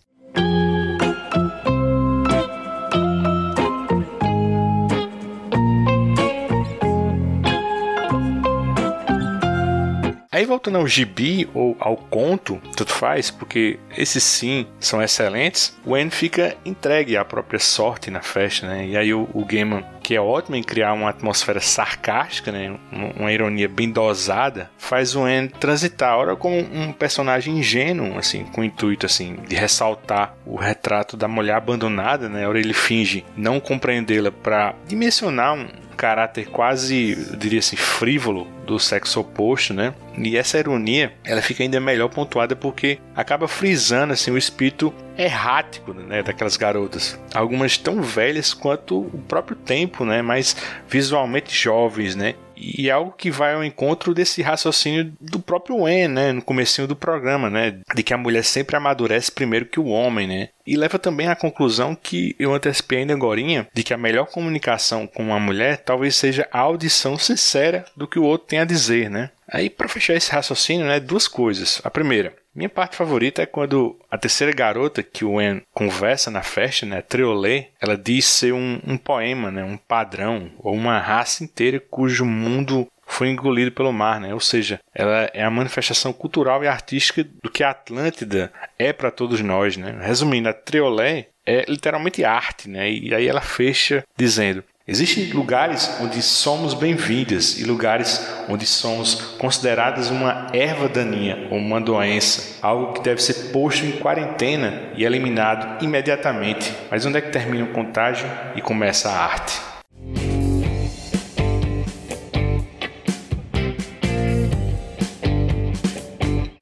Aí 10.39 10.47
voltando 10.47 10.79
ao 10.79 10.87
gibi 10.87 11.49
ou 11.53 11.77
ao 11.81 11.97
conto, 11.97 12.63
tudo 12.77 12.93
faz, 12.93 13.29
porque 13.29 13.77
esses 13.97 14.23
sim 14.23 14.69
são 14.79 15.03
excelentes, 15.03 15.77
o 15.85 15.97
Anne 15.97 16.13
fica 16.13 16.57
entregue 16.65 17.17
à 17.17 17.25
própria 17.25 17.59
sorte 17.59 18.09
na 18.09 18.21
festa, 18.21 18.69
né? 18.69 18.87
E 18.87 18.97
aí 18.97 19.13
o, 19.13 19.29
o 19.35 19.45
Gaiman, 19.45 19.85
que 20.01 20.15
é 20.15 20.21
ótimo 20.21 20.55
em 20.55 20.63
criar 20.63 20.93
uma 20.93 21.11
atmosfera 21.11 21.61
sarcástica, 21.61 22.53
né? 22.53 22.73
Uma, 22.93 23.09
uma 23.17 23.33
ironia 23.33 23.69
bem 23.69 23.91
dosada, 23.91 24.71
faz 24.79 25.17
o 25.17 25.25
Anne 25.25 25.49
transitar, 25.49 26.17
ora 26.17 26.37
como 26.37 26.57
um 26.57 26.93
personagem 26.93 27.59
ingênuo, 27.59 28.17
assim, 28.17 28.45
com 28.45 28.61
o 28.61 28.65
intuito 28.65 29.07
assim 29.07 29.39
de 29.45 29.57
ressaltar 29.57 30.37
o 30.47 30.55
retrato 30.55 31.17
da 31.17 31.27
mulher 31.27 31.57
abandonada, 31.57 32.29
né? 32.29 32.47
Ora 32.47 32.61
ele 32.61 32.75
finge 32.75 33.25
não 33.37 33.59
compreendê-la 33.59 34.31
para 34.31 34.77
dimensionar 34.87 35.55
um 35.55 35.67
caráter 35.99 36.47
quase, 36.47 37.27
eu 37.31 37.37
diria 37.37 37.59
assim, 37.59 37.77
frívolo 37.77 38.47
do 38.65 38.79
sexo 38.79 39.21
oposto, 39.21 39.75
né? 39.75 39.93
E 40.17 40.37
essa 40.37 40.59
ironia, 40.59 41.13
ela 41.25 41.43
fica 41.43 41.63
ainda 41.63 41.81
melhor 41.81 42.09
pontuada 42.09 42.55
porque 42.55 42.99
acaba 43.17 43.49
frisando 43.49 44.13
assim 44.13 44.31
o 44.31 44.39
espírito 44.39 44.95
errático, 45.17 45.93
né, 45.93 46.23
daquelas 46.23 46.57
garotas. 46.57 47.19
Algumas 47.35 47.77
tão 47.77 48.01
velhas 48.01 48.55
quanto 48.55 49.01
o 49.01 49.19
próprio 49.27 49.57
tempo, 49.57 50.05
né, 50.05 50.23
mas 50.23 50.57
visualmente 50.89 51.53
jovens, 51.55 52.15
né? 52.15 52.35
E 52.61 52.89
é 52.89 52.93
algo 52.93 53.13
que 53.17 53.31
vai 53.31 53.55
ao 53.55 53.65
encontro 53.65 54.13
desse 54.13 54.43
raciocínio 54.43 55.13
do 55.21 55.39
próprio 55.39 55.77
Wen, 55.77 56.09
né, 56.09 56.33
no 56.33 56.43
comecinho 56.43 56.89
do 56.89 56.97
programa, 56.97 57.49
né, 57.49 57.79
de 57.95 58.03
que 58.03 58.13
a 58.13 58.19
mulher 58.19 58.45
sempre 58.45 58.77
amadurece 58.77 59.31
primeiro 59.31 59.67
que 59.67 59.81
o 59.81 59.87
homem, 59.87 60.27
né? 60.27 60.49
E 60.67 60.77
leva 60.77 60.99
também 60.99 61.29
à 61.29 61.37
conclusão 61.37 61.95
que 61.95 62.35
eu 62.39 62.53
antecipei 62.53 62.99
ainda 62.99 63.15
agora, 63.15 63.39
de 63.73 63.83
que 63.85 63.95
a 63.95 63.99
melhor 63.99 64.27
comunicação 64.27 65.07
com 65.07 65.23
uma 65.23 65.39
mulher 65.39 65.79
talvez 65.79 66.17
seja 66.17 66.49
a 66.51 66.59
audição 66.59 67.17
sincera 67.19 67.85
do 67.97 68.09
que 68.09 68.19
o 68.19 68.25
outro 68.25 68.49
tem 68.49 68.59
a 68.59 68.65
dizer, 68.65 69.09
né? 69.09 69.31
Aí, 69.51 69.71
para 69.71 69.89
fechar 69.89 70.15
esse 70.15 70.31
raciocínio, 70.31 70.87
né, 70.87 71.01
duas 71.01 71.27
coisas. 71.27 71.81
A 71.83 71.91
primeira, 71.91 72.35
minha 72.55 72.69
parte 72.69 72.97
favorita 72.97 73.43
é 73.43 73.47
quando 73.47 73.99
a 74.11 74.19
terceira 74.19 74.53
garota 74.53 75.03
que 75.03 75.25
o 75.25 75.41
En 75.41 75.63
conversa 75.73 76.31
na 76.31 76.43
festa, 76.43 76.85
né, 76.85 77.01
Triolé, 77.01 77.71
ela 77.81 77.97
diz 77.97 78.27
ser 78.27 78.53
um, 78.53 78.81
um 78.87 78.99
poema, 78.99 79.51
né, 79.51 79.65
um 79.65 79.77
padrão, 79.77 80.51
ou 80.59 80.75
uma 80.75 80.99
raça 80.99 81.43
inteira 81.43 81.81
cujo 81.81 82.25
mundo 82.25 82.87
foi 83.09 83.31
engolido 83.31 83.73
pelo 83.73 83.93
mar, 83.93 84.21
né? 84.21 84.35
Ou 84.35 84.41
seja, 84.41 84.79
ela 84.95 85.31
é 85.33 85.43
a 85.43 85.51
manifestação 85.51 86.13
cultural 86.13 86.63
e 86.63 86.69
artística 86.69 87.25
do 87.43 87.51
que 87.51 87.65
a 87.65 87.71
Atlântida 87.71 88.53
é 88.79 88.93
para 88.93 89.11
todos 89.11 89.41
nós, 89.41 89.79
né? 89.79 89.99
Resumindo, 90.03 90.49
a 90.49 90.53
Triolé 90.53 91.29
é 91.47 91.65
literalmente 91.67 92.23
arte, 92.23 92.69
né? 92.69 92.91
E 92.91 93.15
aí 93.15 93.27
ela 93.27 93.41
fecha 93.41 94.05
dizendo: 94.17 94.63
Existem 94.91 95.27
lugares 95.33 95.99
onde 96.01 96.23
somos 96.23 96.73
bem-vindas 96.73 97.59
e 97.59 97.65
lugares 97.65 98.27
onde 98.49 98.65
somos 98.65 99.17
consideradas 99.37 100.09
uma 100.09 100.47
erva 100.51 100.89
daninha 100.89 101.47
ou 101.51 101.59
uma 101.59 101.79
doença, 101.79 102.57
algo 102.63 102.95
que 102.95 103.03
deve 103.03 103.23
ser 103.23 103.53
posto 103.53 103.85
em 103.85 103.93
quarentena 103.99 104.85
e 104.97 105.05
eliminado 105.05 105.85
imediatamente. 105.85 106.73
Mas 106.91 107.05
onde 107.05 107.19
é 107.19 107.21
que 107.21 107.31
termina 107.31 107.65
o 107.65 107.73
contágio 107.75 108.27
e 108.57 108.63
começa 108.63 109.11
a 109.11 109.25
arte? 109.25 109.78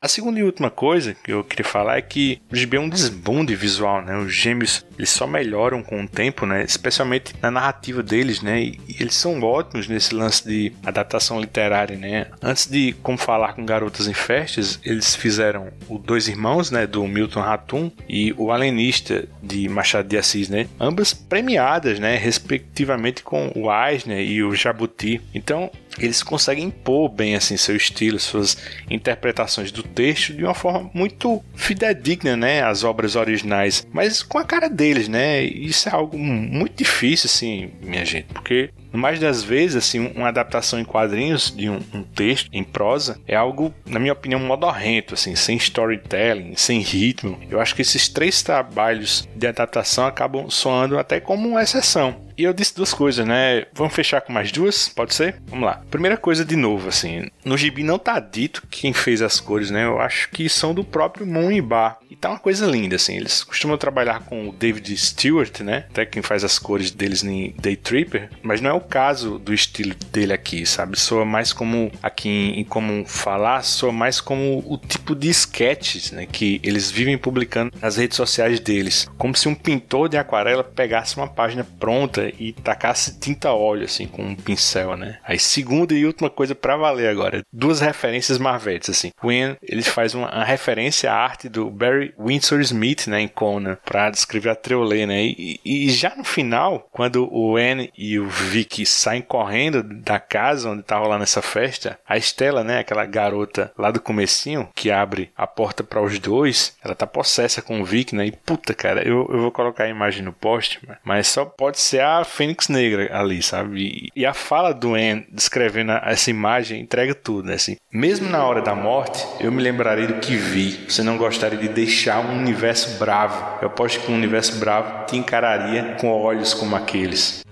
A 0.07 0.09
segunda 0.09 0.39
e 0.39 0.45
última 0.45 0.71
coisa 0.71 1.15
que 1.15 1.33
eu 1.33 1.43
queria 1.43 1.65
falar 1.65 1.99
é 1.99 2.01
que 2.01 2.41
o 2.49 2.55
gibi 2.55 2.77
é 2.77 2.81
um 2.81 2.89
desbunde 2.89 3.57
visual, 3.57 4.03
né? 4.03 4.17
Os 4.17 4.33
gêmeos, 4.33 4.87
eles 4.97 5.11
só 5.11 5.27
melhoram 5.27 5.83
com 5.83 6.01
o 6.01 6.07
tempo, 6.07 6.47
né? 6.47 6.63
Especialmente 6.63 7.35
na 7.43 7.51
narrativa 7.51 8.05
deles, 8.05 8.41
né? 8.41 8.63
E 8.63 8.79
eles 9.01 9.17
são 9.17 9.43
ótimos 9.43 9.89
nesse 9.89 10.15
lance 10.15 10.47
de 10.47 10.73
adaptação 10.85 11.41
literária, 11.41 11.97
né? 11.97 12.29
Antes 12.41 12.69
de 12.69 12.93
Como 13.03 13.19
Falar 13.19 13.55
com 13.55 13.67
Garotas 13.67 14.07
em 14.07 14.15
Festas, 14.15 14.79
eles 14.85 15.17
fizeram 15.17 15.73
o 15.89 15.99
Dois 15.99 16.29
Irmãos, 16.29 16.71
né? 16.71 16.87
Do 16.87 17.05
Milton 17.09 17.41
Ratum 17.41 17.91
e 18.09 18.33
o 18.39 18.53
Alienista 18.53 19.27
de 19.43 19.69
Machado 19.69 20.07
de 20.07 20.17
Assis, 20.17 20.49
né? 20.49 20.69
Ambas 20.79 21.13
premiadas, 21.13 21.99
né? 21.99 22.17
Respectivamente 22.17 23.25
com 23.25 23.51
o 23.57 23.67
Eisner 23.75 24.21
e 24.21 24.41
o 24.45 24.55
Jabuti. 24.55 25.21
Então, 25.35 25.69
eles 25.99 26.23
conseguem 26.23 26.65
impor 26.65 27.09
bem 27.09 27.35
assim 27.35 27.57
seu 27.57 27.77
estilo, 27.77 28.19
suas 28.19 28.57
interpretações 28.91 29.71
do 29.71 29.83
texto 29.83 30.33
de 30.33 30.45
uma 30.45 30.55
forma 30.55 30.91
muito 30.93 31.43
fidedigna, 31.55 32.37
né, 32.37 32.63
às 32.63 32.85
obras 32.85 33.17
originais, 33.17 33.87
mas 33.93 34.23
com 34.23 34.39
a 34.39 34.45
cara 34.45 34.69
deles, 34.69 35.09
né? 35.09 35.43
Isso 35.43 35.89
é 35.89 35.93
algo 35.93 36.19
muito 36.19 36.77
difícil 36.77 37.27
assim, 37.27 37.71
minha 37.83 38.05
gente, 38.05 38.27
porque 38.27 38.71
mais 38.97 39.21
das 39.21 39.43
vezes, 39.43 39.77
assim, 39.77 40.13
uma 40.15 40.29
adaptação 40.29 40.81
em 40.81 40.85
quadrinhos 40.85 41.55
de 41.55 41.69
um, 41.69 41.81
um, 41.93 42.03
texto 42.03 42.49
em 42.53 42.65
prosa 42.65 43.21
é 43.27 43.37
algo, 43.37 43.73
na 43.87 43.99
minha 43.99 44.13
opinião, 44.13 44.41
modorrento, 44.41 45.15
assim, 45.15 45.37
sem 45.37 45.57
storytelling, 45.57 46.55
sem 46.57 46.81
ritmo. 46.81 47.39
Eu 47.51 47.61
acho 47.61 47.75
que 47.75 47.83
esses 47.83 48.09
três 48.09 48.43
trabalhos 48.43 49.29
de 49.35 49.47
adaptação 49.47 50.07
acabam 50.07 50.49
soando 50.49 50.99
até 50.99 51.21
como 51.21 51.49
uma 51.49 51.63
exceção. 51.63 52.26
E 52.37 52.45
eu 52.45 52.53
disse 52.53 52.77
duas 52.77 52.93
coisas, 52.93 53.27
né? 53.27 53.65
Vamos 53.73 53.95
fechar 53.95 54.21
com 54.21 54.33
mais 54.33 54.53
duas? 54.53 54.91
Pode 54.91 55.15
ser? 55.15 55.41
Vamos 55.47 55.65
lá. 55.65 55.83
Primeira 55.91 56.19
coisa, 56.19 56.45
de 56.45 56.55
novo, 56.55 56.89
assim, 56.89 57.31
no 57.45 57.57
gibi 57.57 57.83
não 57.83 57.99
tá 57.99 58.21
dito 58.21 58.63
quem 58.71 58.93
fez 58.93 59.23
as 59.23 59.41
cores, 59.41 59.71
né? 59.71 59.85
Eu 59.87 59.99
acho 59.99 60.29
que 60.31 60.49
são 60.49 60.75
do 60.75 60.85
próprio 60.85 61.27
Bar. 61.63 61.99
E 62.11 62.15
tá 62.15 62.31
uma 62.31 62.39
coisa 62.39 62.67
linda, 62.67 62.97
assim. 62.97 63.17
Eles 63.17 63.43
costumam 63.43 63.79
trabalhar 63.79 64.21
com 64.21 64.49
o 64.49 64.53
David 64.53 64.95
Stewart, 64.97 65.61
né? 65.61 65.87
Até 65.91 66.05
quem 66.05 66.23
faz 66.23 66.45
as 66.45 66.59
cores 66.59 66.91
deles 66.91 67.25
em 67.25 67.55
Day 67.59 67.75
Tripper. 67.75 68.29
Mas 68.43 68.61
não 68.61 68.71
é 68.71 68.73
o 68.75 68.81
caso 68.81 69.39
do 69.39 69.55
estilo 69.55 69.95
dele 70.13 70.33
aqui, 70.33 70.67
sabe? 70.67 70.99
Soa 70.99 71.25
mais 71.25 71.53
como, 71.53 71.91
aqui 72.03 72.29
em, 72.29 72.61
em 72.61 72.65
Como 72.65 73.07
Falar, 73.07 73.63
soa 73.63 73.93
mais 73.93 74.21
como 74.21 74.63
o 74.67 74.77
tipo 74.77 75.15
de 75.15 75.31
sketches, 75.31 76.13
né? 76.13 76.27
Que 76.27 76.61
eles 76.63 76.91
vivem 76.91 77.17
publicando 77.17 77.73
nas 77.81 77.97
redes 77.97 78.17
sociais 78.17 78.61
deles. 78.61 79.09
Como 79.17 79.35
se 79.35 79.49
um 79.49 79.55
pintor 79.55 80.09
de 80.09 80.19
aquarela 80.19 80.63
pegasse 80.63 81.17
uma 81.17 81.29
página 81.29 81.65
pronta 81.65 82.26
e 82.39 82.53
tacasse 82.53 83.19
tinta 83.19 83.53
óleo, 83.53 83.85
assim, 83.85 84.07
com 84.07 84.23
um 84.23 84.35
pincel, 84.35 84.97
né? 84.97 85.19
Aí, 85.25 85.39
segunda 85.39 85.95
e 85.95 86.07
última 86.07 86.31
coisa 86.31 86.55
para 86.55 86.77
valer 86.77 87.09
agora, 87.09 87.43
duas 87.53 87.81
referências 87.81 88.39
marvetes, 88.39 88.91
assim. 88.91 89.11
Ian, 89.25 89.57
ele 89.63 89.83
faz 89.83 90.15
uma, 90.15 90.31
uma, 90.33 90.45
referência 90.45 91.11
à 91.11 91.17
arte 91.17 91.49
do 91.49 91.71
Barry 91.71 92.15
Windsor 92.19 92.61
Smith, 92.61 93.07
né, 93.07 93.21
em 93.21 93.29
Conan, 93.29 93.77
pra 93.85 94.11
descrever 94.11 94.51
a 94.51 94.55
Treolê, 94.55 95.07
né? 95.07 95.23
E, 95.25 95.61
e, 95.65 95.91
já 95.91 96.15
no 96.17 96.25
final, 96.25 96.89
quando 96.93 97.29
o 97.33 97.59
Ian 97.59 97.89
e 97.97 98.19
o 98.19 98.29
Vicky 98.29 98.87
saem 98.87 99.23
correndo 99.23 99.83
da 99.83 100.19
casa 100.19 100.71
onde 100.71 100.83
tá 100.83 100.97
rolando 100.97 101.25
essa 101.25 101.43
festa, 101.43 101.99
a 102.07 102.17
Estela, 102.17 102.63
né, 102.63 102.79
aquela 102.79 103.05
garota 103.05 103.73
lá 103.77 103.91
do 103.91 104.01
comecinho, 104.01 104.69
que 104.75 104.91
abre 104.91 105.31
a 105.37 105.47
porta 105.47 105.83
para 105.83 106.03
os 106.03 106.19
dois, 106.19 106.77
ela 106.83 106.95
tá 106.95 107.07
possessa 107.07 107.63
com 107.63 107.81
o 107.81 107.85
Vicky, 107.85 108.15
né? 108.15 108.27
E 108.27 108.33
puta, 108.33 108.75
cara, 108.75 109.07
eu, 109.07 109.29
eu 109.31 109.41
vou 109.41 109.51
colocar 109.51 109.85
a 109.85 109.89
imagem 109.89 110.23
no 110.23 110.33
post, 110.33 110.81
mas 111.05 111.27
só 111.27 111.45
pode 111.45 111.79
ser 111.79 112.01
a 112.01 112.16
Fênix 112.25 112.69
Negra 112.69 113.09
ali, 113.17 113.43
sabe? 113.43 114.11
E, 114.15 114.21
e 114.21 114.27
a 114.27 114.33
fala 114.33 114.73
do 114.73 114.95
Anne 114.95 115.27
descrevendo 115.31 115.93
essa 115.93 116.31
imagem 116.31 116.81
entrega 116.81 117.15
tudo, 117.15 117.49
né? 117.49 117.55
Assim, 117.55 117.77
mesmo 117.93 118.29
na 118.29 118.45
hora 118.45 118.63
da 118.63 118.75
morte, 118.75 119.25
eu 119.41 119.53
me 119.53 119.63
lembrarei 119.63 120.07
do 120.07 120.15
que 120.15 120.37
vi. 120.37 120.87
Você 120.89 121.03
não 121.03 121.17
gostaria 121.17 121.59
de 121.59 121.69
deixar 121.69 122.21
um 122.21 122.39
universo 122.39 122.99
bravo. 122.99 123.59
Eu 123.61 123.69
aposto 123.69 124.01
que 124.01 124.11
um 124.11 124.15
universo 124.15 124.59
bravo 124.59 125.07
te 125.07 125.17
encararia 125.17 125.97
com 126.01 126.09
olhos 126.11 126.55
como 126.55 126.77
aqueles. 126.77 127.45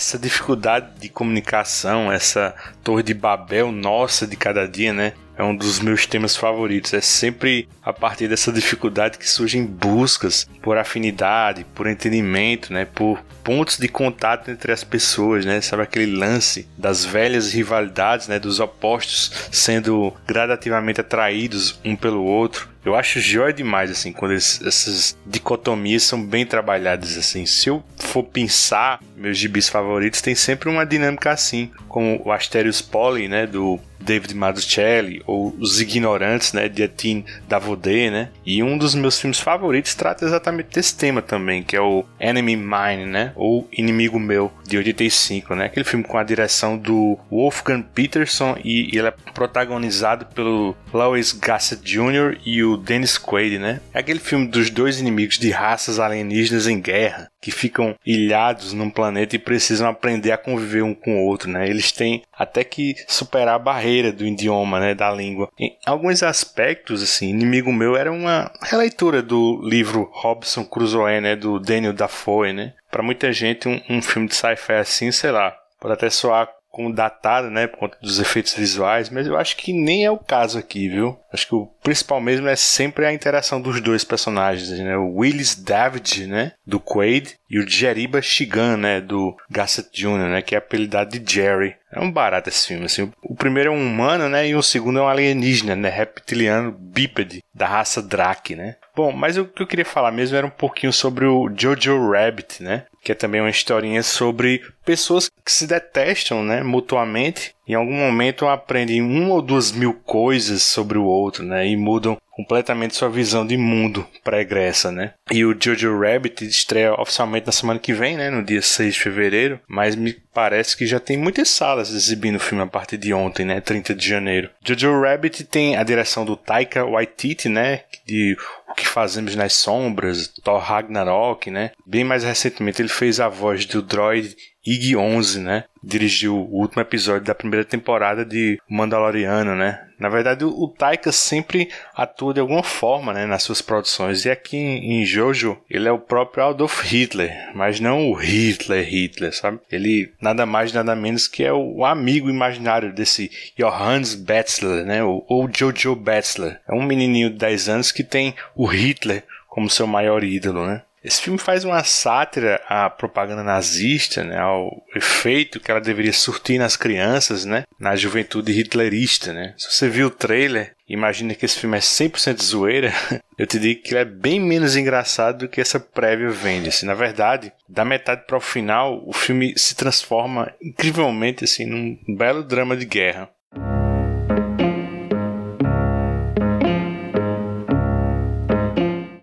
essa 0.00 0.18
dificuldade 0.18 0.98
de 0.98 1.10
comunicação, 1.10 2.10
essa 2.10 2.54
torre 2.82 3.02
de 3.02 3.12
Babel 3.12 3.70
nossa 3.70 4.26
de 4.26 4.34
cada 4.34 4.66
dia, 4.66 4.94
né? 4.94 5.12
É 5.40 5.42
um 5.42 5.56
dos 5.56 5.80
meus 5.80 6.04
temas 6.06 6.36
favoritos. 6.36 6.92
É 6.92 7.00
sempre 7.00 7.66
a 7.82 7.94
partir 7.94 8.28
dessa 8.28 8.52
dificuldade 8.52 9.16
que 9.16 9.28
surgem 9.28 9.64
buscas 9.64 10.46
por 10.60 10.76
afinidade, 10.76 11.64
por 11.74 11.86
entendimento, 11.86 12.72
né? 12.72 12.84
Por 12.84 13.18
pontos 13.42 13.78
de 13.78 13.88
contato 13.88 14.50
entre 14.50 14.70
as 14.70 14.84
pessoas, 14.84 15.46
né? 15.46 15.60
Sabe 15.62 15.82
aquele 15.82 16.14
lance 16.14 16.68
das 16.76 17.06
velhas 17.06 17.52
rivalidades, 17.52 18.28
né? 18.28 18.38
Dos 18.38 18.60
opostos 18.60 19.32
sendo 19.50 20.14
gradativamente 20.26 21.00
atraídos 21.00 21.80
um 21.82 21.96
pelo 21.96 22.22
outro. 22.22 22.68
Eu 22.84 22.94
acho 22.94 23.20
joia 23.20 23.52
demais, 23.52 23.90
assim, 23.90 24.12
quando 24.12 24.32
essas 24.32 25.16
dicotomias 25.26 26.02
são 26.02 26.22
bem 26.22 26.46
trabalhadas, 26.46 27.16
assim. 27.16 27.44
Se 27.44 27.68
eu 27.68 27.82
for 27.98 28.22
pensar, 28.22 29.00
meus 29.16 29.36
gibis 29.36 29.68
favoritos 29.68 30.22
tem 30.22 30.34
sempre 30.34 30.68
uma 30.68 30.86
dinâmica 30.86 31.30
assim, 31.30 31.70
como 31.88 32.20
o 32.24 32.32
Asterios 32.32 32.80
Poly, 32.80 33.28
né, 33.28 33.46
do 33.46 33.78
David 34.00 34.34
Mazzucchelli, 34.34 35.22
ou 35.26 35.54
Os 35.58 35.80
Ignorantes, 35.80 36.52
né, 36.52 36.68
de 36.68 36.82
Etienne 36.82 37.24
Davodé, 37.46 38.10
né? 38.10 38.30
E 38.44 38.62
um 38.62 38.78
dos 38.78 38.94
meus 38.94 39.20
filmes 39.20 39.38
favoritos 39.38 39.94
trata 39.94 40.24
exatamente 40.24 40.70
desse 40.74 40.96
tema 40.96 41.20
também, 41.20 41.62
que 41.62 41.76
é 41.76 41.80
o 41.80 42.04
Enemy 42.18 42.56
Mine, 42.56 43.06
né? 43.06 43.32
Ou 43.36 43.68
Inimigo 43.70 44.18
Meu, 44.18 44.50
de 44.66 44.78
85, 44.78 45.54
né? 45.54 45.66
Aquele 45.66 45.84
filme 45.84 46.04
com 46.04 46.16
a 46.16 46.24
direção 46.24 46.78
do 46.78 47.18
Wolfgang 47.30 47.84
Peterson 47.94 48.56
e 48.64 48.96
ele 48.96 49.08
é 49.08 49.14
protagonizado 49.34 50.26
pelo 50.26 50.74
Lois 50.92 51.32
Gossett 51.32 51.82
Jr. 51.84 52.38
e 52.44 52.64
o 52.64 52.69
Dennis 52.76 53.18
Quaid, 53.18 53.58
né? 53.58 53.80
É 53.92 54.00
aquele 54.00 54.20
filme 54.20 54.46
dos 54.46 54.70
dois 54.70 55.00
inimigos 55.00 55.38
de 55.38 55.50
raças 55.50 55.98
alienígenas 55.98 56.66
em 56.66 56.80
guerra, 56.80 57.30
que 57.40 57.50
ficam 57.50 57.94
ilhados 58.04 58.72
num 58.72 58.90
planeta 58.90 59.36
e 59.36 59.38
precisam 59.38 59.88
aprender 59.88 60.32
a 60.32 60.38
conviver 60.38 60.82
um 60.82 60.94
com 60.94 61.18
o 61.18 61.26
outro, 61.26 61.50
né? 61.50 61.68
Eles 61.68 61.92
têm 61.92 62.22
até 62.32 62.64
que 62.64 62.94
superar 63.06 63.54
a 63.54 63.58
barreira 63.58 64.12
do 64.12 64.26
idioma, 64.26 64.80
né, 64.80 64.94
da 64.94 65.10
língua. 65.10 65.50
Em 65.58 65.76
alguns 65.86 66.22
aspectos, 66.22 67.02
assim, 67.02 67.28
Inimigo 67.28 67.72
Meu 67.72 67.96
era 67.96 68.12
uma 68.12 68.50
releitura 68.62 69.22
do 69.22 69.60
livro 69.62 70.10
Robson 70.12 70.64
Crusoe, 70.64 71.20
né, 71.20 71.36
do 71.36 71.58
Daniel 71.58 71.92
Dafoe, 71.92 72.52
né? 72.52 72.74
Para 72.90 73.02
muita 73.02 73.32
gente, 73.32 73.68
um, 73.68 73.80
um 73.88 74.02
filme 74.02 74.28
de 74.28 74.34
sci-fi 74.34 74.74
assim, 74.74 75.12
sei 75.12 75.30
lá, 75.30 75.54
pode 75.78 75.94
até 75.94 76.10
soar 76.10 76.48
como 76.70 76.92
datado, 76.92 77.50
né, 77.50 77.66
por 77.66 77.78
conta 77.78 77.98
dos 78.00 78.20
efeitos 78.20 78.54
visuais, 78.54 79.10
mas 79.10 79.26
eu 79.26 79.36
acho 79.36 79.56
que 79.56 79.72
nem 79.72 80.04
é 80.04 80.10
o 80.10 80.18
caso 80.18 80.58
aqui, 80.58 80.88
viu? 80.88 81.18
Acho 81.32 81.46
que 81.46 81.54
o 81.54 81.66
principal 81.82 82.20
mesmo 82.20 82.48
é 82.48 82.56
sempre 82.56 83.04
a 83.04 83.12
interação 83.12 83.60
dos 83.60 83.80
dois 83.80 84.04
personagens, 84.04 84.70
né? 84.70 84.96
O 84.96 85.16
Willis 85.16 85.54
David, 85.54 86.26
né, 86.26 86.52
do 86.66 86.80
Quaid, 86.80 87.36
e 87.50 87.58
o 87.58 87.68
Jeriba 87.68 88.22
Shigan, 88.22 88.76
né, 88.76 89.00
do 89.00 89.36
Gossett 89.50 89.90
Jr., 89.92 90.28
né, 90.28 90.42
que 90.42 90.54
é 90.54 90.58
apelidado 90.58 91.18
de 91.18 91.34
Jerry. 91.34 91.74
É 91.92 91.98
um 91.98 92.10
barato 92.10 92.48
esse 92.48 92.68
filme, 92.68 92.84
assim. 92.84 93.10
O 93.22 93.34
primeiro 93.34 93.70
é 93.70 93.72
um 93.72 93.84
humano, 93.84 94.28
né, 94.28 94.46
e 94.46 94.54
o 94.54 94.62
segundo 94.62 95.00
é 95.00 95.02
um 95.02 95.08
alienígena, 95.08 95.74
né, 95.74 95.88
reptiliano 95.88 96.70
bípede 96.70 97.42
da 97.52 97.66
raça 97.66 98.00
Drake, 98.00 98.54
né. 98.54 98.76
Bom, 98.94 99.10
mas 99.12 99.36
o 99.36 99.44
que 99.44 99.62
eu 99.62 99.66
queria 99.66 99.84
falar 99.84 100.12
mesmo 100.12 100.36
era 100.36 100.46
um 100.46 100.50
pouquinho 100.50 100.92
sobre 100.92 101.24
o 101.24 101.50
Jojo 101.56 102.10
Rabbit, 102.10 102.62
né, 102.62 102.84
que 103.02 103.12
é 103.12 103.14
também 103.14 103.40
uma 103.40 103.50
historinha 103.50 104.02
sobre 104.02 104.62
pessoas 104.84 105.30
que 105.44 105.52
se 105.52 105.66
detestam, 105.66 106.42
né, 106.42 106.62
mutuamente. 106.62 107.54
Em 107.70 107.74
algum 107.74 107.94
momento 107.94 108.48
aprendem 108.48 109.00
uma 109.00 109.34
ou 109.34 109.40
duas 109.40 109.70
mil 109.70 109.94
coisas 109.94 110.60
sobre 110.60 110.98
o 110.98 111.04
outro, 111.04 111.44
né, 111.44 111.68
e 111.68 111.76
mudam 111.76 112.18
completamente 112.40 112.96
sua 112.96 113.08
visão 113.08 113.46
de 113.46 113.56
mundo 113.56 114.04
pregressa, 114.24 114.90
né? 114.90 115.14
E 115.30 115.44
o 115.44 115.56
Jojo 115.58 116.00
Rabbit 116.00 116.44
estreia 116.44 116.98
oficialmente 117.00 117.46
na 117.46 117.52
semana 117.52 117.78
que 117.78 117.92
vem, 117.92 118.16
né? 118.16 118.28
No 118.30 118.42
dia 118.42 118.62
6 118.62 118.94
de 118.94 119.00
fevereiro, 119.00 119.60
mas 119.68 119.94
me 119.94 120.12
parece 120.32 120.76
que 120.76 120.86
já 120.86 120.98
tem 120.98 121.16
muitas 121.16 121.48
salas 121.48 121.92
exibindo 121.92 122.36
o 122.36 122.40
filme 122.40 122.64
a 122.64 122.66
partir 122.66 122.96
de 122.96 123.12
ontem, 123.12 123.44
né? 123.44 123.60
30 123.60 123.94
de 123.94 124.08
janeiro. 124.08 124.50
Jojo 124.64 125.00
Rabbit 125.00 125.44
tem 125.44 125.76
a 125.76 125.84
direção 125.84 126.24
do 126.24 126.36
Taika 126.36 126.84
Waititi, 126.84 127.48
né? 127.48 127.82
De 128.06 128.36
O 128.68 128.74
que 128.74 128.88
Fazemos 128.88 129.36
nas 129.36 129.52
Sombras, 129.52 130.28
Thor 130.42 130.60
Ragnarok, 130.60 131.50
né? 131.50 131.72
Bem 131.86 132.04
mais 132.04 132.24
recentemente 132.24 132.80
ele 132.80 132.88
fez 132.88 133.20
a 133.20 133.28
voz 133.28 133.66
do 133.66 133.82
droid 133.82 134.34
IG-11, 134.66 135.40
né? 135.40 135.64
Dirigiu 135.82 136.36
o 136.36 136.60
último 136.60 136.82
episódio 136.82 137.24
da 137.24 137.34
primeira 137.34 137.64
temporada 137.64 138.24
de 138.24 138.60
Mandaloriano, 138.68 139.56
né? 139.56 139.86
Na 139.98 140.08
verdade, 140.08 140.44
o 140.44 140.66
Taika 140.66 141.12
sempre 141.12 141.68
atua 141.94 142.32
de 142.32 142.40
alguma 142.40 142.62
forma, 142.62 143.12
né, 143.12 143.26
nas 143.26 143.42
suas 143.42 143.60
produções. 143.60 144.24
E 144.24 144.30
aqui 144.30 144.56
em 144.56 145.04
Jojo, 145.04 145.58
ele 145.68 145.86
é 145.86 145.92
o 145.92 145.98
próprio 145.98 146.44
Adolf 146.44 146.82
Hitler, 146.82 147.30
mas 147.54 147.80
não 147.80 148.10
o 148.10 148.14
Hitler 148.14 148.82
Hitler, 148.82 149.34
sabe? 149.34 149.60
Ele 149.70 150.12
nada 150.20 150.46
mais 150.46 150.72
nada 150.72 150.96
menos 150.96 151.28
que 151.28 151.44
é 151.44 151.52
o 151.52 151.84
amigo 151.84 152.30
imaginário 152.30 152.94
desse 152.94 153.30
Johannes 153.58 154.14
Betzler, 154.14 154.86
né? 154.86 155.04
Ou 155.04 155.50
Jojo 155.54 155.94
Betzler. 155.94 156.60
É 156.66 156.74
um 156.74 156.82
menininho 156.82 157.28
de 157.28 157.36
10 157.36 157.68
anos 157.68 157.92
que 157.92 158.02
tem 158.02 158.34
o 158.56 158.64
Hitler 158.64 159.22
como 159.48 159.68
seu 159.68 159.86
maior 159.86 160.24
ídolo, 160.24 160.66
né? 160.66 160.82
Esse 161.02 161.22
filme 161.22 161.38
faz 161.38 161.64
uma 161.64 161.82
sátira 161.82 162.60
à 162.68 162.90
propaganda 162.90 163.42
nazista, 163.42 164.22
né, 164.22 164.38
ao 164.38 164.70
efeito 164.94 165.58
que 165.58 165.70
ela 165.70 165.80
deveria 165.80 166.12
surtir 166.12 166.58
nas 166.58 166.76
crianças, 166.76 167.44
né, 167.44 167.64
na 167.78 167.96
juventude 167.96 168.52
hitlerista, 168.52 169.32
né. 169.32 169.54
Se 169.56 169.70
você 169.70 169.88
viu 169.88 170.08
o 170.08 170.10
trailer, 170.10 170.74
imagina 170.86 171.34
que 171.34 171.46
esse 171.46 171.58
filme 171.58 171.78
é 171.78 171.80
100% 171.80 172.42
zoeira, 172.42 172.92
eu 173.38 173.46
te 173.46 173.58
digo 173.58 173.82
que 173.82 173.94
ele 173.94 174.00
é 174.00 174.04
bem 174.04 174.38
menos 174.38 174.76
engraçado 174.76 175.38
do 175.38 175.48
que 175.48 175.60
essa 175.60 175.80
prévia 175.80 176.28
vende. 176.28 176.68
Assim, 176.68 176.84
na 176.84 176.94
verdade, 176.94 177.50
da 177.66 177.84
metade 177.84 178.26
para 178.26 178.36
o 178.36 178.40
final, 178.40 179.02
o 179.06 179.12
filme 179.12 179.54
se 179.56 179.74
transforma 179.74 180.52
incrivelmente 180.60 181.44
assim 181.44 181.64
num 181.64 181.98
belo 182.16 182.44
drama 182.44 182.76
de 182.76 182.84
guerra. 182.84 183.30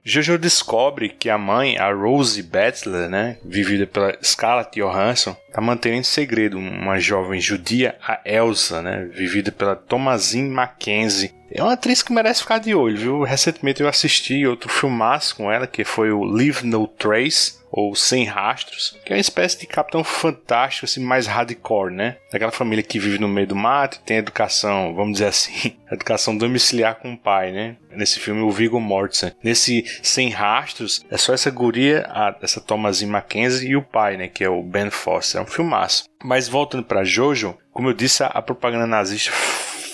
Jojo 0.10 0.38
descobre 0.38 1.10
que 1.10 1.30
a 1.30 1.38
mãe, 1.38 1.78
a 1.78 1.92
Rosie 1.92 2.42
Betzler, 2.42 3.10
né, 3.10 3.38
vivida 3.44 3.86
pela 3.86 4.18
Scarlett 4.24 4.80
Johansson, 4.80 5.36
está 5.48 5.62
mantendo 5.62 5.96
em 5.96 6.04
segredo 6.04 6.58
uma 6.58 7.00
jovem 7.00 7.40
judia, 7.40 7.96
a 8.02 8.20
Elsa, 8.26 8.82
né, 8.82 9.10
vivida 9.12 9.52
pela 9.52 9.76
Thomasine 9.76 10.50
Mackenzie. 10.50 11.34
É 11.50 11.64
uma 11.64 11.74
atriz 11.74 12.04
que 12.04 12.12
merece 12.12 12.42
ficar 12.42 12.60
de 12.60 12.76
olho, 12.76 12.98
viu? 12.98 13.24
Recentemente 13.24 13.82
eu 13.82 13.88
assisti 13.88 14.46
outro 14.46 14.70
filmaço 14.70 15.36
com 15.36 15.52
ela, 15.52 15.66
que 15.66 15.86
foi 15.86 16.12
o 16.12 16.24
Leave 16.24 16.66
No 16.68 16.88
Trace, 16.88 17.58
ou 17.72 17.96
Sem 17.96 18.26
Rastros, 18.26 18.98
que 19.06 19.12
é 19.12 19.16
uma 19.16 19.22
espécie 19.22 19.60
de 19.60 19.68
Capitão 19.68 20.04
Fantástico, 20.04 20.86
assim, 20.86 21.02
mais 21.02 21.28
hardcore, 21.28 21.94
né? 21.94 22.18
Daquela 22.32 22.52
família 22.52 22.84
que 22.84 23.00
vive 23.00 23.20
no 23.20 23.28
meio 23.28 23.48
do 23.48 23.56
mato 23.56 23.98
e 23.98 24.06
tem 24.06 24.18
educação, 24.18 24.94
vamos 24.96 25.14
dizer 25.14 25.28
assim, 25.28 25.76
educação 25.92 26.38
domiciliar 26.38 26.96
com 26.96 27.14
o 27.14 27.18
pai, 27.18 27.52
né? 27.52 27.76
Nesse 27.92 28.20
filme, 28.20 28.42
o 28.42 28.52
Viggo 28.52 28.80
Mortensen. 28.80 29.32
Nesse 29.44 29.84
Sem 30.02 30.30
Rastros, 30.30 31.04
é 31.10 31.18
só 31.18 31.34
essa 31.34 31.50
guria, 31.50 32.06
a, 32.10 32.36
essa 32.42 32.62
Thomasin 32.62 33.08
Mackenzie 33.08 33.70
e 33.70 33.76
o 33.76 33.84
pai, 33.84 34.18
né? 34.18 34.28
Que 34.28 34.44
é 34.44 34.50
o 34.50 34.62
Ben 34.62 34.90
Foster. 34.90 35.42
É 35.42 35.44
um 35.44 35.47
filmaço. 35.52 36.06
Mas 36.24 36.48
voltando 36.48 36.84
para 36.84 37.04
Jojo, 37.04 37.58
como 37.72 37.90
eu 37.90 37.94
disse, 37.94 38.24
a, 38.24 38.28
a 38.28 38.42
propaganda 38.42 38.88
nazista 38.88 39.32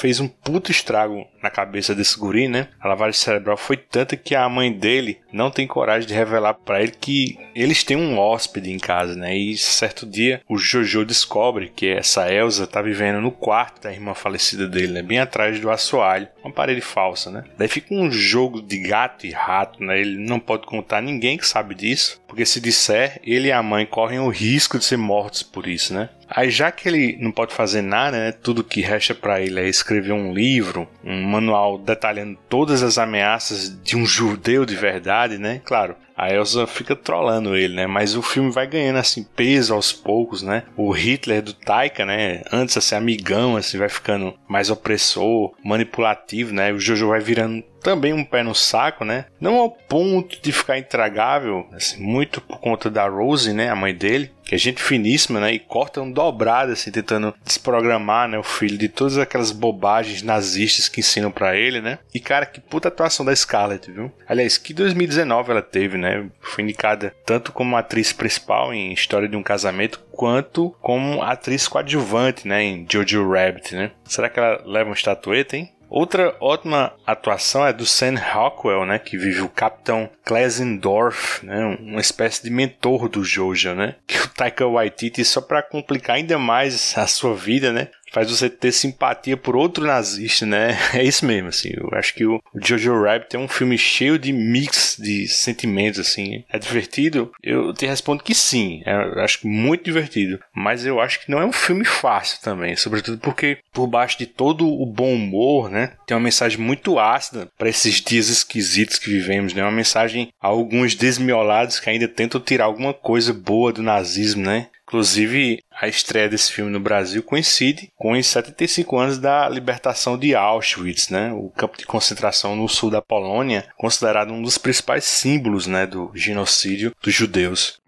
fez 0.04 0.20
um 0.20 0.28
puto 0.28 0.70
estrago 0.70 1.26
na 1.42 1.50
cabeça 1.50 1.96
desse 1.96 2.20
guri, 2.20 2.50
né? 2.50 2.68
A 2.78 2.90
lavagem 2.90 3.18
cerebral 3.18 3.56
foi 3.56 3.78
tanta 3.78 4.18
que 4.18 4.36
a 4.36 4.50
mãe 4.50 4.70
dele 4.70 5.22
não 5.32 5.50
tem 5.50 5.66
coragem 5.66 6.06
de 6.06 6.14
revelar 6.14 6.56
para 6.56 6.82
ele 6.82 6.92
que 6.92 7.38
eles 7.56 7.86
têm 7.86 7.96
um 7.96 8.20
hóspede 8.20 8.70
em 8.70 8.78
casa, 8.78 9.16
né? 9.16 9.34
E 9.34 9.58
certo 9.58 10.06
dia 10.06 10.42
o 10.50 10.58
Jojo 10.58 11.06
descobre 11.06 11.72
que 11.74 11.88
essa 11.88 12.30
Elsa 12.30 12.68
tá 12.68 12.82
vivendo 12.82 13.22
no 13.22 13.32
quarto 13.32 13.82
da 13.82 13.94
irmã 13.94 14.14
falecida 14.14 14.68
dele, 14.68 14.92
né? 14.92 15.02
Bem 15.02 15.20
atrás 15.20 15.58
do 15.58 15.72
assoalho, 15.72 16.28
uma 16.44 16.52
parede 16.52 16.82
falsa, 16.82 17.32
né? 17.32 17.46
Daí 17.58 17.70
fica 17.70 17.94
um 17.94 18.12
jogo 18.12 18.62
de 18.62 18.80
gato 18.80 19.26
e 19.26 19.32
rato, 19.32 19.82
né? 19.82 20.02
Ele 20.02 20.18
não 20.18 20.38
pode 20.38 20.66
contar 20.66 21.02
ninguém 21.02 21.38
que 21.38 21.48
sabe 21.48 21.76
disso, 21.76 22.22
porque 22.28 22.46
se 22.46 22.60
disser, 22.60 23.22
ele 23.24 23.48
e 23.48 23.54
a 23.54 23.64
mãe 23.64 23.86
correm 23.86 24.20
o 24.20 24.28
risco 24.28 24.78
de 24.78 24.84
ser 24.84 24.98
mortos 24.98 25.44
por 25.44 25.66
isso, 25.66 25.94
né? 25.94 26.10
Aí 26.36 26.50
já 26.50 26.72
que 26.72 26.88
ele 26.88 27.18
não 27.20 27.32
pode 27.32 27.54
fazer 27.54 27.82
nada, 27.82 28.18
né, 28.18 28.32
tudo 28.32 28.64
que 28.64 28.82
resta 28.82 29.14
para 29.14 29.40
ele 29.40 29.60
é 29.60 29.68
escrever 29.68 30.14
um 30.14 30.34
livro, 30.34 30.88
um 31.04 31.22
manual 31.24 31.78
detalhando 31.78 32.38
todas 32.50 32.82
as 32.82 32.98
ameaças 32.98 33.70
de 33.84 33.96
um 33.96 34.06
judeu 34.06 34.66
de 34.66 34.76
verdade, 34.76 35.38
né? 35.38 35.62
Claro, 35.64 35.96
a 36.16 36.32
Elsa 36.32 36.66
fica 36.68 36.96
trollando 36.96 37.56
ele, 37.56 37.76
né? 37.76 37.88
Mas 37.88 38.16
o 38.16 38.22
filme 38.22 38.52
vai 38.52 38.68
ganhando 38.68 38.98
assim 38.98 39.24
peso 39.24 39.74
aos 39.74 39.92
poucos, 39.92 40.42
né? 40.42 40.64
O 40.78 40.92
Hitler 40.92 41.42
do 41.42 41.54
Taika, 41.54 42.06
né? 42.06 42.42
Antes 42.52 42.78
assim 42.78 42.96
amigão, 42.96 43.56
assim 43.56 43.78
vai 43.78 43.90
ficando 43.90 44.34
mais 44.48 44.70
opressor, 44.70 45.54
manipulativo, 45.64 46.54
né? 46.54 46.72
O 46.72 46.80
Jojo 46.80 47.10
vai 47.10 47.20
virando 47.20 47.64
também 47.84 48.14
um 48.14 48.24
pé 48.24 48.42
no 48.42 48.56
saco, 48.56 49.04
né? 49.04 49.26
Não 49.40 49.56
ao 49.56 49.70
ponto 49.70 50.42
de 50.42 50.52
ficar 50.52 50.80
intragável, 50.80 51.68
assim, 51.74 52.02
muito 52.02 52.40
por 52.42 52.60
conta 52.60 52.90
da 52.90 53.08
Rose, 53.08 53.54
né, 53.54 53.70
a 53.70 53.76
mãe 53.76 53.94
dele, 53.94 54.32
que 54.44 54.56
é 54.56 54.58
gente 54.58 54.82
finíssima, 54.82 55.40
né, 55.40 55.54
e 55.54 55.60
corta 55.60 56.02
um 56.02 56.12
dobrado 56.12 56.72
assim 56.72 56.92
tentando 56.92 57.34
desprogramar, 57.44 58.28
né, 58.28 58.38
o 58.38 58.44
filho 58.44 58.78
de 58.78 58.88
todas 58.88 59.18
aquelas 59.18 59.52
bobagens 59.52 60.22
nazistas 60.22 60.88
que 60.88 61.02
ensinam 61.02 61.32
para 61.32 61.56
ele, 61.56 61.82
né? 61.82 62.00
E 62.14 62.20
cara, 62.20 62.46
que 62.46 62.62
puta 62.62 62.88
atuação 62.88 63.26
da 63.26 63.36
Scarlett, 63.36 63.92
viu? 63.92 64.12
Aliás, 64.28 64.58
que 64.58 64.74
2019 64.74 65.52
ela 65.52 65.62
teve, 65.62 65.98
né? 65.98 66.26
Foi 66.40 66.64
indicada 66.64 67.14
tanto 67.26 67.52
como 67.52 67.76
atriz 67.76 68.14
principal 68.14 68.74
em 68.74 68.94
História 68.94 69.28
de 69.28 69.36
um 69.36 69.44
Casamento, 69.44 70.02
quanto 70.12 70.76
como 70.82 71.22
atriz 71.22 71.68
coadjuvante, 71.68 72.48
né, 72.48 72.64
em 72.64 72.86
Jojo 72.90 73.30
Rabbit, 73.30 73.76
né? 73.76 73.92
Será 74.06 74.30
que 74.30 74.40
ela 74.40 74.62
leva 74.66 74.90
uma 74.90 74.96
estatueta, 74.96 75.58
hein? 75.58 75.74
Outra 75.94 76.36
ótima 76.40 76.92
atuação 77.06 77.68
é 77.68 77.72
do 77.72 77.86
Sam 77.86 78.16
Rockwell, 78.16 78.84
né, 78.84 78.98
que 78.98 79.16
vive 79.16 79.42
o 79.42 79.48
Capitão 79.48 80.10
Klesendorf, 80.26 81.46
né, 81.46 81.78
uma 81.80 82.02
espécie 82.02 82.42
de 82.42 82.50
mentor 82.50 83.08
do 83.08 83.24
Jojo, 83.24 83.76
né, 83.76 83.94
que 84.08 84.18
o 84.18 84.28
Taika 84.28 84.66
Waititi 84.66 85.24
só 85.24 85.40
para 85.40 85.62
complicar 85.62 86.16
ainda 86.16 86.40
mais 86.40 86.98
a 86.98 87.06
sua 87.06 87.36
vida, 87.36 87.72
né, 87.72 87.90
faz 88.14 88.30
você 88.30 88.50
ter 88.50 88.72
simpatia 88.72 89.36
por 89.36 89.56
outro 89.56 89.86
nazista, 89.86 90.46
né? 90.46 90.78
É 90.94 91.04
isso 91.04 91.26
mesmo, 91.26 91.50
assim. 91.50 91.72
Eu 91.76 91.90
acho 91.94 92.14
que 92.14 92.24
o, 92.24 92.40
Jojo 92.56 93.02
Rabbit 93.02 93.36
é 93.36 93.40
um 93.40 93.48
filme 93.48 93.78
cheio 93.78 94.20
de 94.20 94.32
mix 94.32 94.96
de 95.00 95.28
sentimentos, 95.28 96.00
assim. 96.00 96.44
É 96.52 96.60
divertido? 96.60 97.32
Eu 97.42 97.74
te 97.74 97.88
respondo 97.88 98.24
que 98.24 98.36
sim. 98.36 98.84
É, 98.86 98.94
eu 98.94 99.22
acho 99.22 99.48
muito 99.48 99.86
divertido. 99.86 100.40
Mas 100.56 100.86
eu 100.86 101.02
acho 101.02 101.20
que 101.20 101.32
não 101.32 101.42
é 101.42 101.46
um 101.46 101.52
filme 101.52 101.84
fácil 101.84 102.40
também. 102.42 102.76
Sobretudo 102.76 103.18
porque 103.18 103.58
por 103.74 103.88
baixo 103.88 104.20
de 104.20 104.28
todo 104.28 104.68
o 104.68 104.86
bom 104.86 105.14
humor, 105.16 105.70
né? 105.70 105.94
Tem 106.06 106.16
uma 106.16 106.24
mensagem 106.24 106.60
muito 106.60 107.00
ácida 107.00 107.50
para 107.58 107.70
esses 107.70 108.00
dias 108.00 108.30
esquisitos 108.30 109.00
que 109.00 109.10
vivemos, 109.10 109.54
né? 109.54 109.64
Uma 109.64 109.72
mensagem 109.72 110.30
a 110.40 110.48
alguns 110.48 110.94
desmiolados 110.94 111.80
que 111.80 111.90
ainda 111.90 112.08
tentam 112.08 112.40
tirar 112.40 112.66
alguma 112.66 112.94
coisa 112.94 113.34
boa 113.34 113.74
do 113.74 113.82
nazismo, 113.82 114.44
né? 114.44 114.68
Inclusive, 114.94 115.64
a 115.72 115.88
estreia 115.88 116.30
desse 116.30 116.52
filme 116.52 116.70
no 116.70 116.80
Brasil 116.80 117.24
coincide 117.24 117.92
com 117.96 118.12
os 118.12 118.28
75 118.28 118.96
anos 118.96 119.18
da 119.18 119.50
libertação 119.50 120.16
de 120.16 120.36
Auschwitz, 120.36 121.10
né? 121.10 121.34
o 121.34 121.50
campo 121.50 121.80
de 121.80 121.84
concentração 121.84 122.56
no 122.56 122.70
sul 122.70 122.92
da 122.92 123.02
Polônia, 123.02 123.66
considerado 123.76 124.32
um 124.32 124.40
dos 124.40 124.60
principais 124.60 125.04
símbolos 125.06 125.66
né, 125.66 125.88
do 125.88 126.12
genocídio 126.14 126.94
dos 127.02 127.12
judeus. 127.12 127.82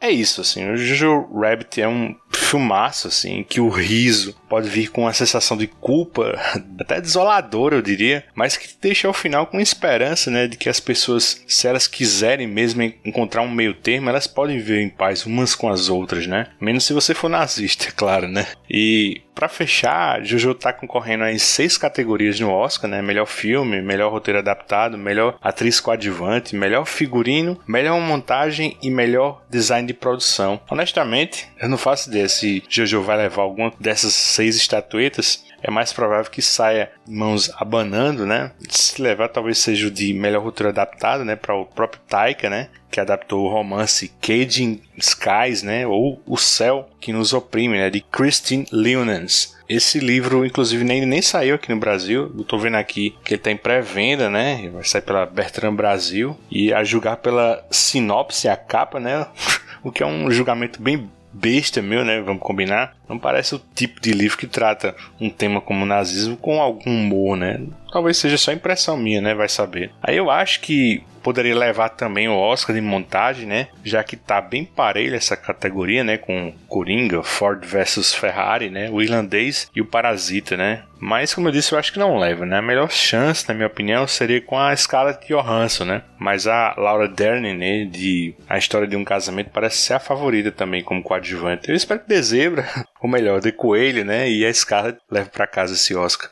É 0.00 0.10
isso, 0.10 0.40
assim, 0.40 0.68
o 0.68 0.76
Jojo 0.76 1.28
Rabbit 1.32 1.80
é 1.80 1.86
um 1.86 2.14
filmaço, 2.54 3.08
assim, 3.08 3.42
que 3.42 3.60
o 3.60 3.68
riso 3.68 4.36
pode 4.48 4.68
vir 4.68 4.88
com 4.88 5.02
uma 5.02 5.12
sensação 5.12 5.56
de 5.56 5.66
culpa, 5.66 6.38
até 6.78 7.00
desoladora, 7.00 7.74
eu 7.74 7.82
diria, 7.82 8.24
mas 8.32 8.56
que 8.56 8.68
deixa 8.80 9.08
ao 9.08 9.14
final 9.14 9.46
com 9.46 9.60
esperança, 9.60 10.30
né, 10.30 10.46
de 10.46 10.56
que 10.56 10.68
as 10.68 10.78
pessoas, 10.78 11.42
se 11.48 11.66
elas 11.66 11.88
quiserem 11.88 12.46
mesmo 12.46 12.82
encontrar 13.04 13.42
um 13.42 13.50
meio 13.50 13.74
termo, 13.74 14.08
elas 14.08 14.28
podem 14.28 14.58
viver 14.58 14.80
em 14.82 14.88
paz 14.88 15.26
umas 15.26 15.54
com 15.54 15.68
as 15.68 15.88
outras, 15.88 16.28
né? 16.28 16.46
Menos 16.60 16.84
se 16.84 16.92
você 16.92 17.12
for 17.12 17.28
nazista, 17.28 17.90
claro, 17.96 18.28
né? 18.28 18.46
E 18.70 19.22
para 19.34 19.48
fechar, 19.48 20.24
Jojo 20.24 20.54
tá 20.54 20.72
concorrendo 20.72 21.24
em 21.24 21.38
seis 21.38 21.76
categorias 21.76 22.38
no 22.38 22.50
Oscar, 22.50 22.88
né? 22.88 23.02
Melhor 23.02 23.26
filme, 23.26 23.82
melhor 23.82 24.12
roteiro 24.12 24.38
adaptado, 24.38 24.96
melhor 24.96 25.36
atriz 25.42 25.80
coadjuvante, 25.80 26.54
melhor 26.54 26.86
figurino, 26.86 27.60
melhor 27.66 28.00
montagem 28.00 28.76
e 28.80 28.90
melhor 28.90 29.42
design 29.50 29.86
de 29.86 29.92
produção. 29.92 30.60
Honestamente, 30.70 31.48
eu 31.60 31.68
não 31.68 31.76
faço 31.76 32.08
ideia 32.08 32.26
se 32.44 32.62
Jojo 32.68 33.00
vai 33.00 33.16
levar 33.16 33.42
alguma 33.42 33.72
dessas 33.80 34.12
seis 34.12 34.54
estatuetas, 34.56 35.44
é 35.62 35.70
mais 35.70 35.94
provável 35.94 36.30
que 36.30 36.42
saia 36.42 36.90
mãos 37.08 37.50
abanando, 37.56 38.26
né? 38.26 38.52
Se 38.68 39.00
levar, 39.00 39.28
talvez 39.28 39.56
seja 39.56 39.86
o 39.86 39.90
de 39.90 40.12
melhor 40.12 40.42
roteiro 40.42 40.68
adaptado, 40.68 41.24
né? 41.24 41.36
Para 41.36 41.54
o 41.54 41.64
próprio 41.64 42.02
Taika, 42.06 42.50
né? 42.50 42.68
Que 42.90 43.00
adaptou 43.00 43.46
o 43.46 43.48
romance 43.48 44.12
Caging 44.20 44.82
Skies, 44.98 45.62
né? 45.62 45.86
Ou 45.86 46.20
O 46.26 46.36
Céu 46.36 46.90
que 47.00 47.14
nos 47.14 47.32
oprime, 47.32 47.78
né? 47.78 47.88
De 47.88 48.02
Christine 48.02 48.66
Leonans. 48.70 49.56
Esse 49.66 49.98
livro, 49.98 50.44
inclusive, 50.44 50.84
nem, 50.84 51.06
nem 51.06 51.22
saiu 51.22 51.54
aqui 51.54 51.70
no 51.70 51.80
Brasil. 51.80 52.30
Eu 52.36 52.44
tô 52.44 52.58
vendo 52.58 52.76
aqui 52.76 53.16
que 53.24 53.32
ele 53.32 53.42
tá 53.42 53.50
em 53.50 53.56
pré-venda, 53.56 54.28
né? 54.28 54.68
Vai 54.70 54.84
sair 54.84 55.00
pela 55.00 55.24
Bertrand 55.24 55.74
Brasil. 55.74 56.36
E 56.50 56.74
a 56.74 56.84
julgar 56.84 57.16
pela 57.16 57.66
sinopse, 57.70 58.48
a 58.48 58.56
capa, 58.56 59.00
né? 59.00 59.26
o 59.82 59.90
que 59.90 60.02
é 60.02 60.06
um 60.06 60.30
julgamento 60.30 60.82
bem 60.82 61.08
besta 61.34 61.82
meu, 61.82 62.04
né? 62.04 62.20
Vamos 62.20 62.42
combinar. 62.42 62.94
Não 63.08 63.18
parece 63.18 63.54
o 63.54 63.62
tipo 63.74 64.00
de 64.00 64.12
livro 64.12 64.38
que 64.38 64.46
trata 64.46 64.94
um 65.20 65.28
tema 65.28 65.60
como 65.60 65.82
o 65.82 65.86
nazismo 65.86 66.36
com 66.36 66.60
algum 66.60 66.90
humor, 66.90 67.36
né? 67.36 67.60
Talvez 67.92 68.16
seja 68.16 68.38
só 68.38 68.52
impressão 68.52 68.96
minha, 68.96 69.20
né? 69.20 69.34
Vai 69.34 69.48
saber. 69.48 69.92
Aí 70.02 70.16
eu 70.16 70.30
acho 70.30 70.60
que 70.60 71.02
poderia 71.24 71.56
levar 71.56 71.88
também 71.88 72.28
o 72.28 72.36
Oscar 72.36 72.76
de 72.76 72.82
montagem, 72.82 73.46
né? 73.46 73.68
Já 73.82 74.04
que 74.04 74.14
tá 74.14 74.40
bem 74.42 74.64
parelho 74.64 75.16
essa 75.16 75.36
categoria, 75.36 76.04
né? 76.04 76.18
Com 76.18 76.54
Coringa, 76.68 77.22
Ford 77.22 77.64
versus 77.64 78.14
Ferrari, 78.14 78.68
né? 78.68 78.90
O 78.90 79.00
Irlandês 79.00 79.70
e 79.74 79.80
o 79.80 79.86
Parasita, 79.86 80.56
né? 80.56 80.82
Mas, 81.00 81.34
como 81.34 81.48
eu 81.48 81.52
disse, 81.52 81.72
eu 81.72 81.78
acho 81.78 81.92
que 81.92 81.98
não 81.98 82.18
leva, 82.18 82.46
né? 82.46 82.58
A 82.58 82.62
melhor 82.62 82.90
chance, 82.90 83.48
na 83.48 83.54
minha 83.54 83.66
opinião, 83.66 84.06
seria 84.06 84.40
com 84.40 84.58
a 84.58 84.74
Scarlett 84.76 85.26
Johansson, 85.26 85.84
né? 85.84 86.02
Mas 86.18 86.46
a 86.46 86.74
Laura 86.76 87.08
Dern, 87.08 87.54
né? 87.54 87.84
De 87.84 88.34
A 88.48 88.58
História 88.58 88.86
de 88.86 88.96
um 88.96 89.04
Casamento, 89.04 89.50
parece 89.50 89.78
ser 89.78 89.94
a 89.94 90.00
favorita 90.00 90.52
também 90.52 90.82
como 90.82 91.02
coadjuvante. 91.02 91.68
Eu 91.68 91.74
espero 91.74 92.00
que 92.00 92.08
dê 92.08 92.22
zebra. 92.22 92.66
ou 93.00 93.08
melhor, 93.08 93.40
The 93.40 93.52
Coelho, 93.52 94.04
né? 94.04 94.30
E 94.30 94.44
a 94.44 94.52
Scarlett 94.52 94.98
leva 95.10 95.28
para 95.30 95.46
casa 95.46 95.74
esse 95.74 95.94
Oscar. 95.94 96.30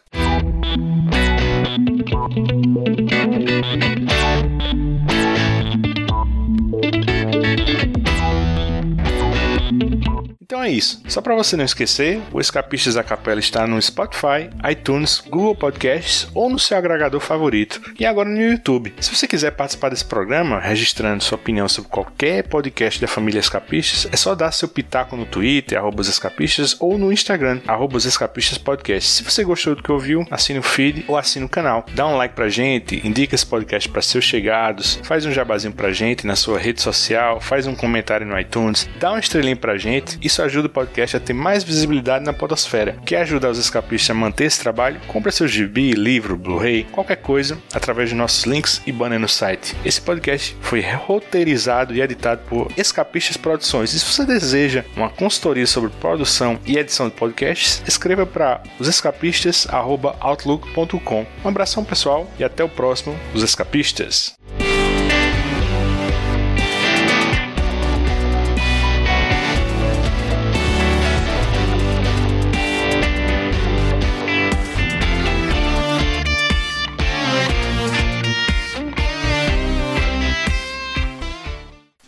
É 10.62 10.70
isso. 10.70 11.03
Só 11.09 11.20
para 11.20 11.35
você 11.35 11.57
não 11.57 11.64
esquecer, 11.64 12.20
o 12.33 12.40
Escapistas 12.40 12.94
da 12.94 13.03
Capela 13.03 13.40
está 13.40 13.66
no 13.66 13.83
Spotify, 13.83 14.48
iTunes, 14.70 15.22
Google 15.29 15.57
Podcasts 15.57 16.29
ou 16.33 16.48
no 16.48 16.59
seu 16.59 16.79
agregador 16.79 17.20
favorito 17.20 17.81
e 17.98 18.07
agora 18.07 18.29
no 18.29 18.40
YouTube. 18.40 18.94
Se 19.01 19.14
você 19.14 19.27
quiser 19.27 19.51
participar 19.51 19.88
desse 19.88 20.05
programa, 20.05 20.61
registrando 20.61 21.25
sua 21.25 21.37
opinião 21.37 21.68
sobre 21.68 21.90
qualquer 21.90 22.44
podcast 22.44 23.01
da 23.01 23.09
família 23.09 23.40
Escapistas, 23.40 24.09
é 24.12 24.16
só 24.16 24.37
dar 24.37 24.53
seu 24.53 24.68
pitaco 24.68 25.16
no 25.16 25.27
Twitter, 25.27 25.77
arroba 25.77 26.03
Escapistas, 26.03 26.77
ou 26.79 26.96
no 26.96 27.12
Instagram, 27.12 27.61
arroba 27.66 27.98
Escapistas 27.98 28.57
Podcast. 28.57 29.11
Se 29.11 29.22
você 29.25 29.42
gostou 29.42 29.75
do 29.75 29.83
que 29.83 29.90
ouviu, 29.90 30.25
assine 30.31 30.61
o 30.61 30.62
feed 30.62 31.05
ou 31.09 31.16
assine 31.16 31.44
o 31.44 31.48
canal. 31.48 31.85
Dá 31.92 32.07
um 32.07 32.16
like 32.16 32.37
pra 32.37 32.48
gente, 32.48 33.05
indica 33.05 33.35
esse 33.35 33.46
podcast 33.46 33.88
para 33.88 34.01
seus 34.01 34.25
chegados, 34.25 35.01
faz 35.03 35.27
um 35.27 35.33
jabazinho 35.33 35.72
pra 35.72 35.92
gente 35.92 36.25
na 36.25 36.37
sua 36.37 36.59
rede 36.59 36.81
social, 36.81 37.40
faz 37.40 37.66
um 37.66 37.75
comentário 37.75 38.27
no 38.27 38.38
iTunes, 38.38 38.88
dá 39.01 39.11
uma 39.11 39.20
estrelinha 39.20 39.57
pra 39.57 39.77
gente. 39.77 40.18
Isso 40.22 40.40
ajuda 40.53 40.69
o 40.69 40.71
podcast 40.71 41.17
a 41.17 41.21
ter 41.21 41.33
mais 41.33 41.65
visibilidade 41.65 42.25
na 42.25 42.33
podosfera. 42.33 42.97
Quer 43.05 43.23
ajudar 43.23 43.51
os 43.51 43.59
escapistas 43.59 44.11
a 44.11 44.15
manter 44.15 44.45
esse 44.45 44.61
trabalho? 44.61 45.01
Compre 45.09 45.33
seu 45.33 45.49
gibi, 45.49 45.91
livro, 45.93 46.37
Blu-ray, 46.37 46.85
qualquer 46.85 47.17
coisa, 47.17 47.59
através 47.73 48.11
de 48.11 48.15
nossos 48.15 48.45
links 48.45 48.81
e 48.87 48.93
banner 48.93 49.19
no 49.19 49.29
site. 49.29 49.75
Esse 49.85 50.01
podcast 50.01 50.57
foi 50.61 50.81
roteirizado 50.81 51.93
e 51.95 52.03
editado 52.03 52.43
por 52.49 52.71
Escapistas 52.77 53.37
Produções. 53.37 53.93
E 53.95 53.99
se 53.99 54.05
você 54.05 54.25
deseja 54.27 54.85
uma 54.97 55.09
consultoria 55.09 55.67
sobre 55.67 55.91
produção 56.01 56.59
e 56.67 56.77
edição 56.77 57.09
de 57.09 57.15
podcasts, 57.15 57.83
escreva 57.87 58.27
para 58.27 58.61
osescapistas.outlook.com. 58.79 61.27
Um 61.45 61.49
abração 61.49 61.85
pessoal 61.85 62.31
e 62.38 62.45
até 62.45 62.62
o 62.62 62.69
próximo 62.69 63.19
Os 63.35 63.43
Escapistas. 63.43 64.42